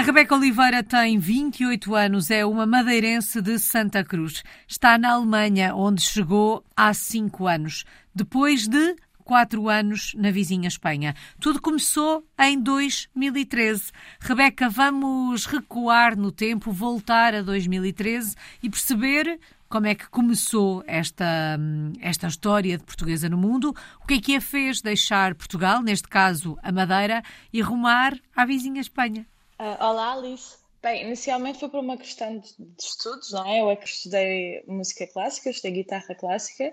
A 0.00 0.02
Rebeca 0.02 0.34
Oliveira 0.34 0.82
tem 0.82 1.18
28 1.18 1.94
anos, 1.94 2.30
é 2.30 2.42
uma 2.46 2.64
madeirense 2.64 3.42
de 3.42 3.58
Santa 3.58 4.02
Cruz. 4.02 4.42
Está 4.66 4.96
na 4.96 5.12
Alemanha, 5.12 5.74
onde 5.74 6.00
chegou 6.00 6.64
há 6.74 6.94
5 6.94 7.46
anos, 7.46 7.84
depois 8.14 8.66
de 8.66 8.96
quatro 9.22 9.68
anos 9.68 10.14
na 10.16 10.30
vizinha 10.30 10.68
Espanha. 10.68 11.14
Tudo 11.38 11.60
começou 11.60 12.24
em 12.38 12.58
2013. 12.58 13.92
Rebeca, 14.18 14.70
vamos 14.70 15.44
recuar 15.44 16.16
no 16.16 16.32
tempo, 16.32 16.72
voltar 16.72 17.34
a 17.34 17.42
2013 17.42 18.36
e 18.62 18.70
perceber 18.70 19.38
como 19.68 19.86
é 19.86 19.94
que 19.94 20.08
começou 20.08 20.82
esta, 20.86 21.58
esta 22.00 22.26
história 22.26 22.78
de 22.78 22.84
portuguesa 22.84 23.28
no 23.28 23.36
mundo, 23.36 23.76
o 24.02 24.06
que 24.06 24.14
é 24.14 24.20
que 24.22 24.34
a 24.34 24.40
fez 24.40 24.80
deixar 24.80 25.34
Portugal, 25.34 25.82
neste 25.82 26.08
caso 26.08 26.56
a 26.62 26.72
Madeira, 26.72 27.22
e 27.52 27.60
rumar 27.60 28.18
à 28.34 28.46
vizinha 28.46 28.80
Espanha. 28.80 29.26
Uh, 29.60 29.76
olá, 29.84 30.14
Alice. 30.14 30.56
Bem, 30.82 31.04
inicialmente 31.04 31.60
foi 31.60 31.68
por 31.68 31.80
uma 31.80 31.98
questão 31.98 32.38
de, 32.38 32.54
de, 32.58 32.82
estudos, 32.82 33.30
não 33.30 33.44
é? 33.46 33.60
Eu 33.60 33.68
é 33.68 33.76
que 33.76 33.86
estudei 33.86 34.64
música 34.66 35.06
clássica, 35.06 35.50
estudei 35.50 35.82
guitarra 35.82 36.14
clássica, 36.14 36.72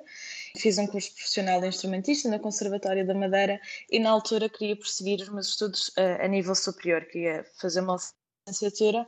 fiz 0.56 0.78
um 0.78 0.88
curso 0.88 1.14
profissional 1.14 1.60
de 1.60 1.68
instrumentista 1.68 2.30
na 2.30 2.40
Conservatória 2.40 3.04
da 3.04 3.14
Madeira 3.14 3.60
e 3.92 4.00
na 4.00 4.10
altura 4.10 4.48
queria 4.48 4.78
prosseguir 4.78 5.20
os 5.20 5.28
meus 5.28 5.50
estudos 5.50 5.90
uh, 5.90 6.24
a 6.24 6.28
nível 6.30 6.56
superior, 6.56 7.04
queria 7.04 7.46
fazer 7.60 7.82
uma 7.82 7.98
licenciatura 8.48 9.06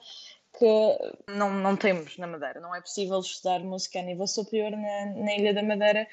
que 0.58 1.32
não, 1.32 1.52
não 1.54 1.76
temos 1.76 2.18
na 2.18 2.28
Madeira. 2.28 2.60
Não 2.60 2.76
é 2.76 2.82
possível 2.82 3.20
estudar 3.20 3.60
música 3.60 4.00
a 4.00 4.02
nível 4.02 4.28
superior 4.28 4.72
na, 4.72 5.06
na 5.06 5.36
Ilha 5.36 5.54
da 5.54 5.64
Madeira. 5.64 6.08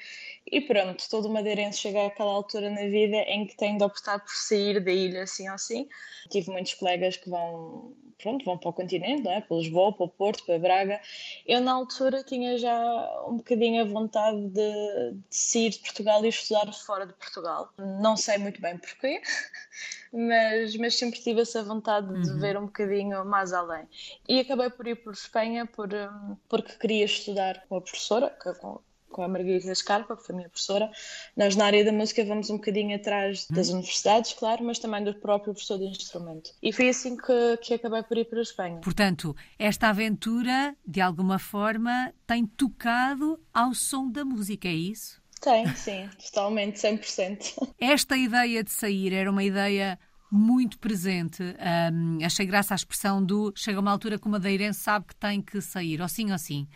E 0.49 0.61
pronto, 0.61 1.03
todo 1.09 1.29
madeirense 1.29 1.79
chega 1.79 2.07
àquela 2.07 2.31
altura 2.31 2.69
na 2.69 2.83
vida 2.83 3.17
em 3.17 3.45
que 3.45 3.57
tem 3.57 3.77
de 3.77 3.83
optar 3.83 4.19
por 4.19 4.33
sair 4.33 4.79
da 4.83 4.91
ilha 4.91 5.23
assim 5.23 5.47
ou 5.49 5.55
assim. 5.55 5.89
Tive 6.29 6.51
muitos 6.51 6.73
colegas 6.75 7.17
que 7.17 7.29
vão, 7.29 7.93
pronto, 8.21 8.45
vão 8.45 8.57
para 8.57 8.69
o 8.69 8.73
continente, 8.73 9.23
não 9.23 9.31
é? 9.31 9.41
para 9.41 9.57
Lisboa, 9.57 9.93
para 9.93 10.05
o 10.05 10.09
Porto, 10.09 10.45
para 10.45 10.59
Braga. 10.59 11.01
Eu, 11.45 11.61
na 11.61 11.73
altura, 11.73 12.23
tinha 12.23 12.57
já 12.57 13.25
um 13.27 13.37
bocadinho 13.37 13.81
a 13.81 13.85
vontade 13.85 14.39
de, 14.49 15.13
de 15.13 15.35
sair 15.35 15.69
de 15.69 15.79
Portugal 15.79 16.23
e 16.23 16.29
estudar 16.29 16.71
fora 16.73 17.05
de 17.05 17.13
Portugal. 17.13 17.73
Não 17.77 18.15
sei 18.15 18.37
muito 18.37 18.61
bem 18.61 18.77
porquê, 18.77 19.21
mas, 20.13 20.75
mas 20.77 20.95
sempre 20.95 21.19
tive 21.19 21.41
essa 21.41 21.63
vontade 21.63 22.07
de 22.21 22.29
uhum. 22.29 22.39
ver 22.39 22.57
um 22.57 22.65
bocadinho 22.65 23.25
mais 23.25 23.51
além. 23.53 23.87
E 24.27 24.39
acabei 24.39 24.69
por 24.69 24.87
ir 24.87 24.95
por 24.97 25.13
Espanha 25.13 25.65
por, 25.65 25.93
hum, 25.93 26.35
porque 26.49 26.73
queria 26.73 27.05
estudar 27.05 27.63
com 27.67 27.77
a 27.77 27.81
professora, 27.81 28.29
com, 28.29 28.81
com 29.09 29.23
a 29.23 29.27
Margarida 29.27 29.73
Scarpa, 29.73 30.17
que 30.17 30.25
foi 30.25 30.33
a 30.33 30.37
minha 30.37 30.49
professora. 30.49 30.91
Nós, 31.35 31.55
na 31.55 31.65
área 31.65 31.83
da 31.85 31.91
música, 31.91 32.25
vamos 32.25 32.49
um 32.49 32.57
bocadinho 32.57 32.95
atrás 32.95 33.47
das 33.49 33.69
uhum. 33.69 33.75
universidades, 33.75 34.33
claro, 34.33 34.63
mas 34.63 34.79
também 34.79 35.03
do 35.03 35.13
próprio 35.13 35.53
professor 35.53 35.77
de 35.77 35.85
instrumento. 35.85 36.51
E 36.61 36.73
foi 36.73 36.89
assim 36.89 37.15
que, 37.15 37.57
que 37.61 37.73
acabei 37.73 38.03
por 38.03 38.17
ir 38.17 38.25
para 38.25 38.39
a 38.39 38.41
Espanha. 38.41 38.81
Portanto, 38.81 39.35
esta 39.57 39.89
aventura, 39.89 40.75
de 40.85 40.99
alguma 40.99 41.39
forma, 41.39 42.13
tem 42.25 42.45
tocado 42.45 43.39
ao 43.53 43.73
som 43.73 44.11
da 44.11 44.25
música, 44.25 44.67
é 44.67 44.73
isso? 44.73 45.21
Tem, 45.39 45.67
sim, 45.75 46.09
totalmente, 46.25 46.79
100%. 46.79 47.73
Esta 47.79 48.17
ideia 48.17 48.63
de 48.63 48.71
sair 48.71 49.13
era 49.13 49.29
uma 49.29 49.43
ideia 49.43 49.99
muito 50.31 50.77
presente. 50.79 51.41
Um, 51.41 52.23
achei 52.23 52.45
graça 52.45 52.73
à 52.73 52.75
expressão 52.75 53.23
do 53.23 53.53
chega 53.55 53.79
uma 53.79 53.91
altura 53.91 54.19
que 54.19 54.27
o 54.27 54.29
madeirense 54.29 54.79
sabe 54.79 55.05
que 55.07 55.15
tem 55.15 55.41
que 55.41 55.61
sair, 55.61 56.01
ou 56.01 56.07
sim 56.07 56.31
ou 56.31 56.37
sim. 56.37 56.67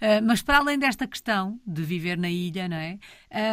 Uh, 0.00 0.24
mas 0.24 0.42
para 0.42 0.58
além 0.58 0.78
desta 0.78 1.06
questão 1.06 1.60
de 1.66 1.82
viver 1.82 2.18
na 2.18 2.30
ilha, 2.30 2.68
não 2.68 2.76
é? 2.76 2.98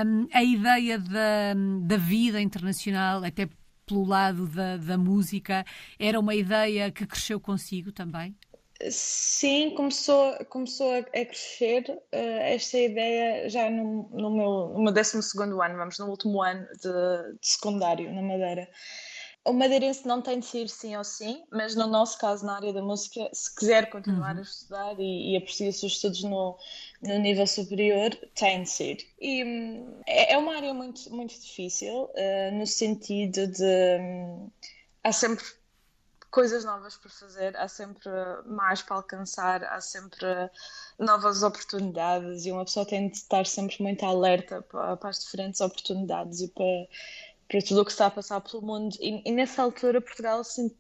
Um, 0.06 0.28
a 0.34 0.44
ideia 0.44 0.98
da, 0.98 1.54
da 1.82 1.98
vida 1.98 2.42
internacional, 2.42 3.24
até 3.24 3.48
pelo 3.86 4.06
lado 4.06 4.48
da, 4.48 4.78
da 4.78 4.98
música, 4.98 5.66
era 6.00 6.20
uma 6.20 6.34
ideia 6.34 6.92
que 6.92 7.06
cresceu 7.06 7.40
consigo 7.40 7.92
também? 7.92 8.36
Sim, 8.90 9.72
começou, 9.76 10.34
começou 10.50 10.94
a, 10.94 11.04
crescer 11.04 11.86
uh, 11.90 12.00
esta 12.12 12.78
ideia 12.78 13.48
já 13.50 13.70
no, 13.70 14.10
no, 14.12 14.30
meu, 14.30 14.74
no 14.74 14.84
meu 14.84 14.94
12 14.94 15.18
ano, 15.42 15.58
vamos, 15.58 16.00
no 16.00 16.08
último 16.08 16.42
ano 16.42 16.66
de, 16.82 17.40
de 17.40 17.48
secundário, 17.48 18.12
na 18.14 18.22
Madeira 18.22 18.68
o 19.46 19.52
madeirense 19.52 20.08
não 20.08 20.22
tem 20.22 20.40
de 20.40 20.46
sair 20.46 20.70
sim 20.70 20.96
ou 20.96 21.04
sim, 21.04 21.44
mas 21.52 21.76
no 21.76 21.86
nosso 21.86 22.18
caso, 22.18 22.46
na 22.46 22.56
área 22.56 22.72
da 22.72 22.82
música, 22.82 23.30
se 23.34 23.54
quiser 23.54 23.90
continuar 23.90 24.34
uhum. 24.36 24.40
a 24.40 24.44
estudar 24.44 25.00
e, 25.00 25.34
e 25.34 25.38
aprecia 25.38 25.70
os 25.70 25.80
seus 25.80 25.94
estudos 25.94 26.24
no, 26.24 26.58
no 27.02 27.20
nível 27.20 27.46
superior, 27.46 28.16
tem 28.36 28.64
de 28.64 28.70
ser. 28.70 28.98
E 29.20 29.44
hum, 29.44 30.02
é, 30.08 30.34
é 30.34 30.38
uma 30.38 30.56
área 30.56 30.74
muito, 30.74 31.10
muito 31.14 31.38
difícil, 31.40 32.06
uh, 32.06 32.52
no 32.54 32.66
sentido 32.66 33.48
de. 33.48 34.00
Um, 34.00 34.50
há 35.04 35.12
sempre 35.12 35.44
coisas 36.32 36.66
novas 36.66 36.98
para 36.98 37.12
fazer, 37.12 37.56
há 37.58 37.68
sempre 37.68 38.10
mais 38.48 38.82
para 38.82 38.96
alcançar, 38.96 39.64
há 39.66 39.80
sempre 39.80 40.26
novas 40.98 41.44
oportunidades 41.44 42.46
e 42.46 42.52
uma 42.52 42.66
pessoa 42.66 42.88
tem 42.88 43.08
de 43.08 43.18
estar 43.18 43.46
sempre 43.46 43.84
muito 43.84 44.04
alerta 44.04 44.64
para, 44.64 44.98
para 44.98 45.10
as 45.12 45.20
diferentes 45.20 45.62
oportunidades 45.62 46.42
e 46.42 46.48
para 46.48 46.88
para 47.54 47.62
tudo 47.62 47.82
o 47.82 47.86
que 47.86 47.92
está 47.92 48.08
a 48.08 48.12
passar 48.12 48.42
pelo 48.42 48.64
mundo. 48.64 48.98
E, 49.00 49.22
e 49.24 49.32
nessa 49.32 49.62
altura, 49.62 50.02
Portugal 50.02 50.40
assim, 50.40 50.72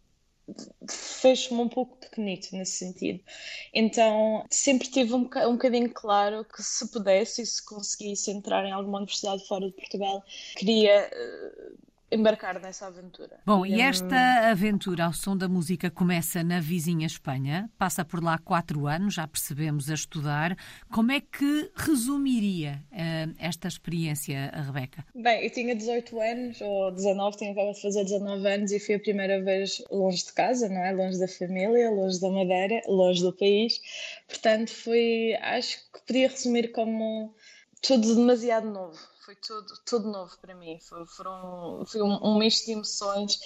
fez-me 0.89 1.59
um 1.59 1.69
pouco 1.69 1.97
pequenito 1.97 2.47
nesse 2.51 2.79
sentido. 2.79 3.23
Então, 3.71 4.43
sempre 4.49 4.87
tive 4.87 5.13
um, 5.13 5.19
um 5.19 5.51
bocadinho 5.51 5.87
claro 5.93 6.43
que 6.43 6.63
se 6.63 6.91
pudesse 6.91 7.43
e 7.43 7.45
se 7.45 7.63
conseguisse 7.63 8.31
entrar 8.31 8.65
em 8.65 8.71
alguma 8.71 8.97
universidade 8.97 9.47
fora 9.47 9.67
de 9.67 9.75
Portugal, 9.75 10.23
queria 10.55 11.11
uh, 11.13 11.77
embarcar 12.13 12.59
nessa 12.61 12.87
aventura. 12.87 13.39
Bom, 13.45 13.65
e 13.65 13.81
esta 13.81 14.49
aventura 14.51 15.05
ao 15.05 15.13
som 15.13 15.35
da 15.35 15.49
música 15.49 15.89
começa 15.89 16.43
na 16.43 16.59
vizinha 16.59 17.07
Espanha, 17.07 17.69
passa 17.77 18.05
por 18.05 18.23
lá 18.23 18.37
quatro 18.37 18.87
anos, 18.87 19.15
já 19.15 19.27
percebemos 19.27 19.89
a 19.89 19.93
estudar. 19.93 20.55
Como 20.91 21.11
é 21.11 21.19
que 21.19 21.71
resumiria 21.75 22.83
uh, 22.91 23.33
esta 23.39 23.67
experiência, 23.67 24.51
a 24.53 24.61
Rebeca? 24.61 25.05
Bem, 25.15 25.43
eu 25.43 25.49
tinha 25.49 25.75
18 25.75 26.19
anos, 26.19 26.61
ou 26.61 26.91
19, 26.91 27.37
tinha 27.37 27.51
acabado 27.51 27.75
de 27.75 27.81
fazer 27.81 28.03
19 28.03 28.47
anos 28.47 28.71
e 28.71 28.79
foi 28.79 28.95
a 28.95 28.99
primeira 28.99 29.43
vez 29.43 29.83
longe 29.91 30.25
de 30.25 30.33
casa, 30.33 30.69
não 30.69 30.81
é? 30.83 30.91
Longe 30.91 31.19
da 31.19 31.27
família, 31.27 31.89
longe 31.89 32.21
da 32.21 32.29
Madeira, 32.29 32.81
longe 32.87 33.21
do 33.21 33.33
país. 33.33 33.79
Portanto, 34.27 34.69
foi, 34.69 35.35
acho 35.41 35.77
que 35.91 36.05
podia 36.05 36.27
resumir 36.27 36.71
como 36.71 37.33
tudo 37.81 38.15
demasiado 38.15 38.69
novo 38.69 39.12
foi 39.25 39.35
tudo, 39.35 39.73
tudo 39.85 40.11
novo 40.11 40.37
para 40.39 40.55
mim. 40.55 40.77
Foi, 40.81 41.05
foram, 41.05 41.83
foi 41.85 42.01
um, 42.01 42.19
um 42.23 42.37
misto 42.37 42.65
de 42.65 42.73
emoções. 42.73 43.39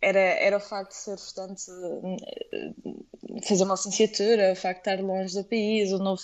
Era, 0.00 0.18
era 0.18 0.56
o 0.56 0.60
facto 0.60 0.90
de 0.90 0.96
ser 0.96 1.14
estudante, 1.14 1.64
fazer 3.48 3.64
uma 3.64 3.74
licenciatura, 3.74 4.52
o 4.52 4.56
facto 4.56 4.84
de 4.84 4.90
estar 4.90 5.02
longe 5.02 5.34
do 5.34 5.44
país, 5.44 5.92
o 5.92 5.98
novo, 5.98 6.22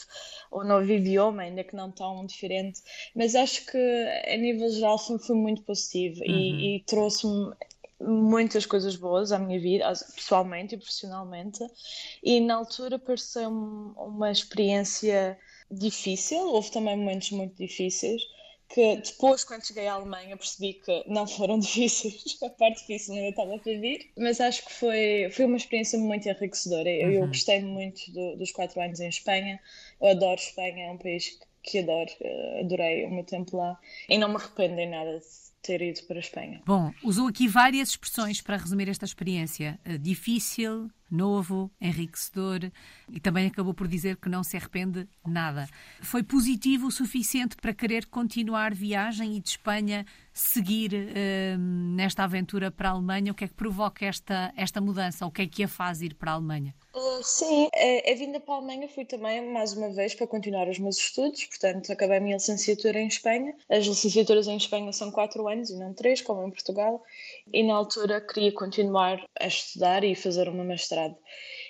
o 0.50 0.62
novo 0.62 0.90
idioma, 0.90 1.42
ainda 1.42 1.64
que 1.64 1.74
não 1.74 1.90
tão 1.90 2.26
diferente. 2.26 2.82
Mas 3.14 3.34
acho 3.34 3.64
que, 3.66 3.78
a 3.78 4.36
nível 4.36 4.68
geral, 4.70 4.98
foi, 4.98 5.18
foi 5.18 5.36
muito 5.36 5.62
positivo 5.62 6.20
uhum. 6.20 6.34
e, 6.34 6.76
e 6.76 6.84
trouxe-me 6.84 7.54
muitas 8.00 8.64
coisas 8.64 8.96
boas 8.96 9.30
à 9.30 9.38
minha 9.38 9.60
vida, 9.60 9.92
pessoalmente 10.14 10.74
e 10.74 10.78
profissionalmente, 10.78 11.62
e 12.22 12.40
na 12.40 12.54
altura 12.54 12.98
pareceu 12.98 13.50
uma 13.50 14.30
experiência 14.30 15.38
difícil, 15.70 16.38
houve 16.38 16.70
também 16.70 16.96
momentos 16.96 17.30
muito 17.30 17.54
difíceis, 17.56 18.22
que 18.72 18.96
depois, 18.96 19.42
quando 19.42 19.66
cheguei 19.66 19.88
à 19.88 19.94
Alemanha, 19.94 20.36
percebi 20.36 20.74
que 20.74 21.04
não 21.06 21.26
foram 21.26 21.58
difíceis, 21.60 22.38
a 22.42 22.48
parte 22.50 22.80
difícil 22.80 23.14
ainda 23.14 23.30
estava 23.30 23.58
para 23.58 23.78
vir, 23.78 24.10
mas 24.16 24.40
acho 24.40 24.64
que 24.64 24.72
foi, 24.72 25.28
foi 25.32 25.44
uma 25.44 25.56
experiência 25.56 25.98
muito 25.98 26.28
enriquecedora. 26.28 26.88
Eu, 26.88 27.08
uhum. 27.08 27.14
eu 27.14 27.26
gostei 27.26 27.60
muito 27.62 28.10
do, 28.12 28.36
dos 28.36 28.52
quatro 28.52 28.80
anos 28.80 29.00
em 29.00 29.08
Espanha, 29.08 29.60
eu 30.00 30.08
adoro 30.08 30.40
Espanha, 30.40 30.86
é 30.86 30.90
um 30.90 30.98
país 30.98 31.38
que 31.62 31.80
adoro, 31.80 32.10
eh, 32.20 32.60
adorei 32.60 33.04
o 33.04 33.10
meu 33.10 33.24
tempo 33.24 33.56
lá 33.56 33.78
e 34.08 34.16
não 34.16 34.28
me 34.28 34.36
arrependo 34.36 34.80
em 34.80 34.88
nada 34.88 35.18
de 35.18 35.26
ter 35.62 35.82
ido 35.82 36.02
para 36.04 36.16
a 36.16 36.20
Espanha. 36.20 36.62
Bom, 36.64 36.92
usou 37.02 37.28
aqui 37.28 37.46
várias 37.48 37.90
expressões 37.90 38.40
para 38.40 38.56
resumir 38.56 38.88
esta 38.88 39.04
experiência: 39.04 39.78
eh, 39.84 39.98
difícil, 39.98 40.90
novo, 41.10 41.70
enriquecedor 41.80 42.70
e 43.08 43.20
também 43.20 43.46
acabou 43.46 43.74
por 43.74 43.88
dizer 43.88 44.16
que 44.16 44.28
não 44.28 44.42
se 44.42 44.56
arrepende 44.56 45.08
nada. 45.26 45.68
Foi 46.00 46.22
positivo 46.22 46.86
o 46.86 46.90
suficiente 46.90 47.56
para 47.56 47.74
querer 47.74 48.06
continuar 48.06 48.74
viagem 48.74 49.36
e 49.36 49.40
de 49.40 49.50
Espanha 49.50 50.06
seguir 50.32 50.92
uh, 50.94 51.58
nesta 51.58 52.24
aventura 52.24 52.70
para 52.70 52.88
a 52.88 52.92
Alemanha? 52.92 53.32
O 53.32 53.34
que 53.34 53.44
é 53.44 53.48
que 53.48 53.54
provoca 53.54 54.06
esta, 54.06 54.52
esta 54.56 54.80
mudança? 54.80 55.26
O 55.26 55.30
que 55.30 55.42
é 55.42 55.46
que 55.46 55.64
a 55.64 55.68
faz 55.68 56.00
ir 56.02 56.14
para 56.14 56.32
a 56.32 56.34
Alemanha? 56.34 56.74
Uh, 56.94 57.22
sim, 57.22 57.68
a, 57.74 58.10
a, 58.10 58.14
vinda 58.14 58.40
para 58.40 58.54
a 58.54 58.56
Alemanha 58.58 58.88
foi 58.88 59.04
também, 59.04 59.52
mais 59.52 59.72
uma 59.74 59.90
vez, 59.90 60.14
para 60.14 60.26
continuar 60.26 60.68
os 60.68 60.78
meus 60.78 60.98
estudos. 60.98 61.44
Portanto, 61.44 61.92
acabei 61.92 62.18
a 62.18 62.20
minha 62.20 62.36
licenciatura 62.36 63.00
em 63.00 63.06
Espanha. 63.06 63.54
As 63.68 63.86
licenciaturas 63.86 64.46
em 64.48 64.56
Espanha 64.56 64.92
são 64.92 65.10
quatro 65.10 65.46
anos 65.46 65.70
e 65.70 65.76
não 65.76 65.92
três, 65.94 66.20
como 66.20 66.46
em 66.46 66.50
Portugal. 66.50 67.02
E 67.52 67.62
na 67.62 67.74
altura 67.74 68.20
queria 68.20 68.52
continuar 68.52 69.24
a 69.38 69.46
estudar 69.46 70.04
e 70.04 70.14
fazer 70.14 70.48
uma 70.48 70.64
mestrado. 70.64 70.99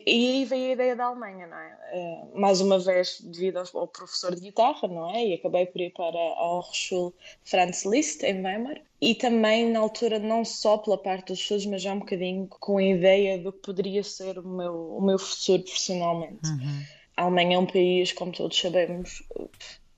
E 0.07 0.39
aí 0.39 0.45
veio 0.45 0.71
a 0.71 0.73
ideia 0.73 0.97
da 0.97 1.05
Alemanha, 1.05 1.47
não 1.47 1.57
é? 1.57 1.79
Uh, 1.93 2.41
mais 2.41 2.61
uma 2.61 2.79
vez, 2.79 3.21
devido 3.21 3.59
ao, 3.59 3.81
ao, 3.81 3.89
professor 3.89 4.35
de 4.35 4.41
guitarra, 4.41 4.89
não 4.89 5.11
é? 5.11 5.27
E 5.27 5.35
acabei 5.35 5.67
por 5.67 5.81
ir 5.81 5.93
para 5.93 6.19
a 6.19 6.59
Hochschule 6.59 7.13
Franz 7.45 7.85
Liszt, 7.85 8.23
em 8.23 8.43
Weimar. 8.43 8.81
E 9.01 9.15
também, 9.15 9.71
na 9.71 9.81
altura, 9.81 10.19
não 10.19 10.45
só 10.45 10.79
pela 10.79 10.97
parte 10.97 11.29
dos 11.29 11.41
estudos, 11.41 11.67
mas 11.67 11.83
já 11.83 11.93
um 11.93 12.01
bocadinho 12.01 12.47
com 12.49 12.79
a 12.79 12.83
ideia 12.83 13.39
do 13.39 13.53
que 13.53 13.61
poderia 13.61 14.03
ser 14.03 14.39
o 14.39 14.47
meu, 14.47 14.97
o 14.97 15.03
meu 15.03 15.19
futuro 15.19 15.63
profissionalmente. 15.63 16.49
Uhum. 16.49 16.85
A 17.17 17.25
Alemanha 17.25 17.57
é 17.57 17.59
um 17.59 17.67
país, 17.67 18.13
como 18.13 18.33
todos 18.33 18.59
sabemos, 18.59 19.23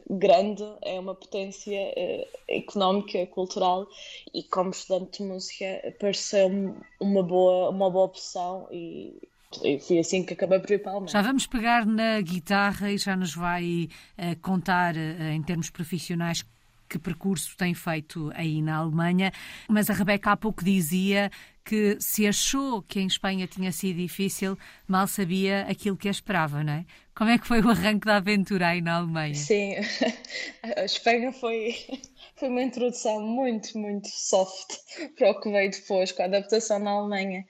grande, 0.09 0.65
é 0.83 0.99
uma 0.99 1.15
potência 1.15 1.79
uh, 1.79 2.39
económica, 2.49 3.27
cultural 3.27 3.87
e 4.35 4.43
como 4.43 4.71
estudante 4.71 5.23
de 5.23 5.29
música 5.29 5.95
pareceu-me 6.01 6.75
uma 7.01 7.23
boa, 7.23 7.71
uma 7.71 7.91
boa 7.91 8.05
opção 8.07 8.69
e, 8.71 9.17
e 9.63 9.79
foi 9.79 9.99
assim 9.99 10.25
que 10.25 10.35
acabei 10.35 10.59
por 10.59 10.71
ir 10.71 10.79
para 10.83 10.93
a 10.93 10.95
Alemanha. 10.95 11.13
Já 11.13 11.23
vamos 11.23 11.47
pegar 11.47 11.87
na 11.87 12.21
guitarra 12.21 12.91
e 12.91 12.99
já 12.99 13.17
nos 13.17 13.35
vai 13.35 13.89
uh, 14.19 14.41
contar 14.41 14.95
uh, 14.95 15.23
em 15.35 15.43
termos 15.43 15.71
profissionais 15.71 16.45
que 16.93 16.99
percurso 16.99 17.56
tem 17.56 17.73
feito 17.73 18.31
aí 18.35 18.61
na 18.61 18.77
Alemanha, 18.77 19.33
mas 19.67 19.89
a 19.89 19.94
Rebeca 19.94 20.33
há 20.33 20.37
pouco 20.37 20.62
dizia 20.62 21.31
que 21.65 21.97
se 21.99 22.27
achou 22.27 22.83
que 22.83 23.00
em 23.00 23.06
Espanha 23.06 23.47
tinha 23.47 23.73
sido 23.73 23.97
difícil, 23.97 24.59
mal 24.87 25.06
sabia 25.06 25.62
aquilo 25.62 25.97
que 25.97 26.09
a 26.09 26.11
esperava, 26.11 26.62
não 26.62 26.75
é? 26.75 26.85
Como 27.15 27.31
é 27.31 27.39
que 27.39 27.47
foi 27.47 27.61
o 27.61 27.71
arranque 27.71 28.05
da 28.05 28.17
aventura 28.17 28.69
aí 28.69 28.83
na 28.83 28.97
Alemanha? 28.97 29.35
Sim, 29.35 29.77
a 30.77 30.85
Espanha 30.85 31.33
foi, 31.33 31.75
foi 32.37 32.49
uma 32.49 32.62
introdução 32.62 33.23
muito, 33.23 33.79
muito 33.79 34.09
soft 34.09 34.77
para 35.17 35.31
o 35.31 35.41
que 35.41 35.50
veio 35.50 35.71
depois 35.71 36.12
com 36.12 36.23
a 36.23 36.27
adaptação 36.27 36.79
na 36.79 36.91
Alemanha. 36.91 37.47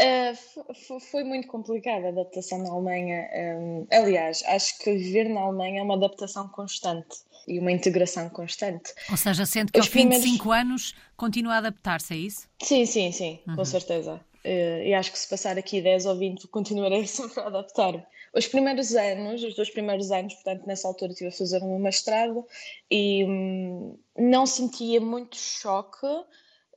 Uh, 0.00 1.00
foi 1.10 1.22
muito 1.24 1.46
complicada 1.48 2.06
a 2.06 2.08
adaptação 2.08 2.58
na 2.62 2.70
Alemanha. 2.70 3.28
Um, 3.34 3.86
aliás, 3.92 4.42
acho 4.46 4.78
que 4.78 4.90
viver 4.94 5.28
na 5.28 5.42
Alemanha 5.42 5.80
é 5.80 5.82
uma 5.82 5.96
adaptação 5.96 6.48
constante 6.48 7.18
e 7.46 7.58
uma 7.58 7.72
integração 7.72 8.28
constante. 8.28 8.92
Ou 9.10 9.16
seja, 9.16 9.44
sendo 9.46 9.72
que 9.72 9.80
Os 9.80 9.86
ao 9.86 9.92
primeiros... 9.92 10.24
fim 10.24 10.32
de 10.32 10.38
5 10.38 10.52
anos 10.52 10.94
continua 11.16 11.54
a 11.54 11.58
adaptar-se, 11.58 12.14
é 12.14 12.16
isso? 12.16 12.48
Sim, 12.62 12.86
sim, 12.86 13.12
sim, 13.12 13.40
uhum. 13.46 13.56
com 13.56 13.64
certeza. 13.64 14.20
Uh, 14.44 14.82
e 14.84 14.94
acho 14.94 15.12
que 15.12 15.18
se 15.18 15.28
passar 15.28 15.58
aqui 15.58 15.82
10 15.82 16.06
ou 16.06 16.16
20 16.16 16.48
continuarei 16.48 17.06
sempre 17.06 17.40
a 17.42 17.46
adaptar-me. 17.46 18.02
Os 18.34 18.46
primeiros 18.46 18.94
anos, 18.94 19.42
os 19.42 19.54
dois 19.54 19.70
primeiros 19.70 20.10
anos, 20.12 20.34
portanto, 20.34 20.64
nessa 20.66 20.86
altura 20.86 21.12
estive 21.12 21.28
a 21.28 21.32
fazer 21.32 21.62
um 21.62 21.78
mestrado 21.78 22.46
e 22.90 23.24
hum, 23.24 23.98
não 24.16 24.46
sentia 24.46 25.00
muito 25.00 25.36
choque 25.36 26.06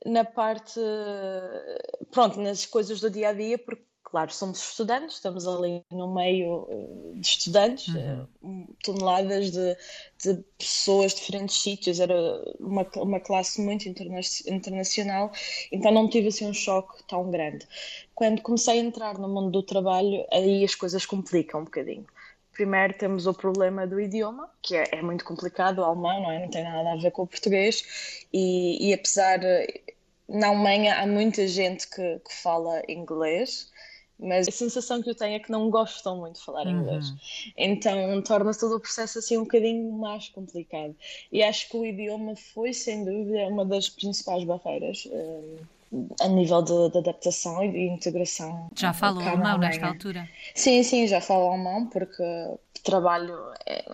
na 0.04 0.24
parte, 0.24 0.80
pronto, 2.10 2.40
nas 2.40 2.66
coisas 2.66 3.00
do 3.00 3.08
dia 3.08 3.28
a 3.28 3.32
dia, 3.32 3.56
porque 3.56 3.84
claro, 4.14 4.32
somos 4.32 4.60
estudantes, 4.60 5.16
estamos 5.16 5.44
ali 5.44 5.82
no 5.90 6.14
meio 6.14 6.68
eh, 6.70 7.18
de 7.18 7.26
estudantes, 7.26 7.88
uhum. 7.88 8.28
Eh, 8.44 8.74
toneladas 8.84 9.50
de, 9.50 9.76
de, 10.22 10.44
pessoas 10.56 11.14
de 11.14 11.18
diferentes 11.18 11.60
sítios, 11.60 11.98
era 11.98 12.14
uma, 12.60 12.86
uma 12.98 13.18
classe 13.18 13.60
muito 13.60 13.88
interna 13.88 14.20
internacional, 14.46 15.32
então 15.72 15.90
não 15.90 16.08
tive 16.08 16.28
assim 16.28 16.46
um 16.46 16.54
choque 16.54 17.02
tão 17.08 17.28
grande. 17.28 17.66
Quando 18.14 18.40
comecei 18.40 18.78
a 18.78 18.84
entrar 18.84 19.18
no 19.18 19.28
mundo 19.28 19.50
do 19.50 19.64
trabalho, 19.64 20.24
aí 20.32 20.62
as 20.62 20.76
coisas 20.76 21.04
complicam 21.04 21.62
um 21.62 21.64
bocadinho. 21.64 22.06
Primeiro 22.52 22.94
temos 22.94 23.26
o 23.26 23.34
problema 23.34 23.84
do 23.84 24.00
idioma, 24.00 24.48
que 24.62 24.76
é, 24.76 24.84
é 24.92 25.02
muito 25.02 25.24
complicado, 25.24 25.80
o 25.80 25.84
alemão 25.84 26.22
não, 26.22 26.30
é? 26.30 26.38
não 26.38 26.48
tem 26.48 26.62
nada 26.62 26.92
a 26.92 26.96
ver 26.96 27.10
com 27.10 27.22
o 27.22 27.26
português, 27.26 28.26
e, 28.32 28.90
e 28.90 28.94
apesar 28.94 29.40
na 30.28 30.46
Alemanha 30.50 31.00
há 31.00 31.06
muita 31.06 31.48
gente 31.48 31.88
que, 31.88 32.20
que 32.20 32.32
fala 32.32 32.80
inglês, 32.88 33.73
mas 34.24 34.48
a 34.48 34.50
sensação 34.50 35.02
que 35.02 35.10
eu 35.10 35.14
tenho 35.14 35.36
é 35.36 35.38
que 35.38 35.50
não 35.50 35.70
gostam 35.70 36.18
muito 36.18 36.38
de 36.38 36.44
falar 36.44 36.66
uhum. 36.66 36.80
inglês. 36.80 37.12
Então 37.56 38.22
torna-se 38.22 38.60
todo 38.60 38.76
o 38.76 38.80
processo 38.80 39.18
assim 39.18 39.36
um 39.36 39.42
bocadinho 39.42 39.92
mais 39.92 40.28
complicado. 40.28 40.96
E 41.30 41.42
acho 41.42 41.68
que 41.68 41.76
o 41.76 41.84
idioma 41.84 42.34
foi, 42.36 42.72
sem 42.72 43.04
dúvida, 43.04 43.46
uma 43.48 43.64
das 43.64 43.88
principais 43.88 44.44
barreiras. 44.44 45.06
Um, 45.12 45.56
a 46.20 46.26
nível 46.26 46.60
de, 46.60 46.90
de, 46.90 46.98
adaptação 46.98 47.62
e 47.62 47.70
de 47.70 47.78
integração. 47.86 48.68
Já 48.74 48.92
falou 48.92 49.22
alemão 49.22 49.58
nesta 49.58 49.86
altura? 49.86 50.28
Sim, 50.52 50.82
sim, 50.82 51.06
já 51.06 51.20
falo 51.20 51.50
alemão 51.50 51.86
porque 51.86 52.24
trabalho 52.82 53.34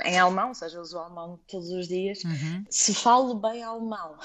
em 0.05 0.19
alemão, 0.19 0.49
ou 0.49 0.55
seja, 0.55 0.81
uso 0.81 0.99
alemão 0.99 1.39
todos 1.49 1.71
os 1.71 1.87
dias. 1.87 2.23
Uhum. 2.25 2.65
Se 2.69 2.93
falo 2.93 3.35
bem 3.35 3.63
alemão, 3.63 4.17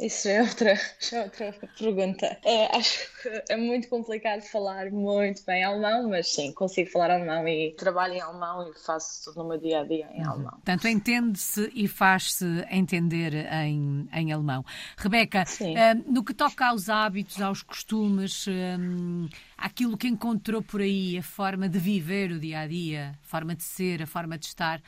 isso 0.00 0.28
é 0.28 0.42
outra, 0.42 0.72
é 1.12 1.22
outra 1.22 1.54
pergunta. 1.78 2.38
É, 2.44 2.76
acho 2.76 2.98
que 3.22 3.42
é 3.48 3.56
muito 3.56 3.88
complicado 3.88 4.42
falar 4.42 4.90
muito 4.90 5.44
bem 5.44 5.62
alemão, 5.62 6.08
mas 6.08 6.28
sim, 6.28 6.52
consigo 6.52 6.90
falar 6.90 7.10
alemão 7.10 7.46
e 7.46 7.72
trabalho 7.76 8.14
em 8.14 8.20
alemão 8.20 8.70
e 8.70 8.78
faço 8.84 9.24
tudo 9.24 9.42
no 9.42 9.48
meu 9.48 9.58
dia 9.58 9.80
a 9.80 9.84
dia 9.84 10.08
em 10.12 10.22
uhum. 10.22 10.30
alemão. 10.30 10.52
Portanto, 10.52 10.88
entende-se 10.88 11.70
e 11.74 11.86
faz-se 11.86 12.44
entender 12.70 13.34
em, 13.52 14.08
em 14.12 14.32
alemão. 14.32 14.64
Rebeca, 14.96 15.44
uh, 15.44 16.12
no 16.12 16.24
que 16.24 16.34
toca 16.34 16.66
aos 16.66 16.88
hábitos, 16.88 17.40
aos 17.40 17.62
costumes, 17.62 18.46
um, 18.48 19.28
aquilo 19.56 19.96
que 19.96 20.08
encontrou 20.08 20.62
por 20.62 20.80
aí, 20.80 21.18
a 21.18 21.22
forma 21.22 21.68
de 21.68 21.78
viver 21.78 22.32
o 22.32 22.40
dia 22.40 22.60
a 22.60 22.66
dia, 22.66 23.18
a 23.22 23.26
forma 23.26 23.54
de 23.54 23.62
ser, 23.62 24.02
a 24.02 24.06
forma 24.06 24.36
de 24.36 24.46
estar, 24.46 24.80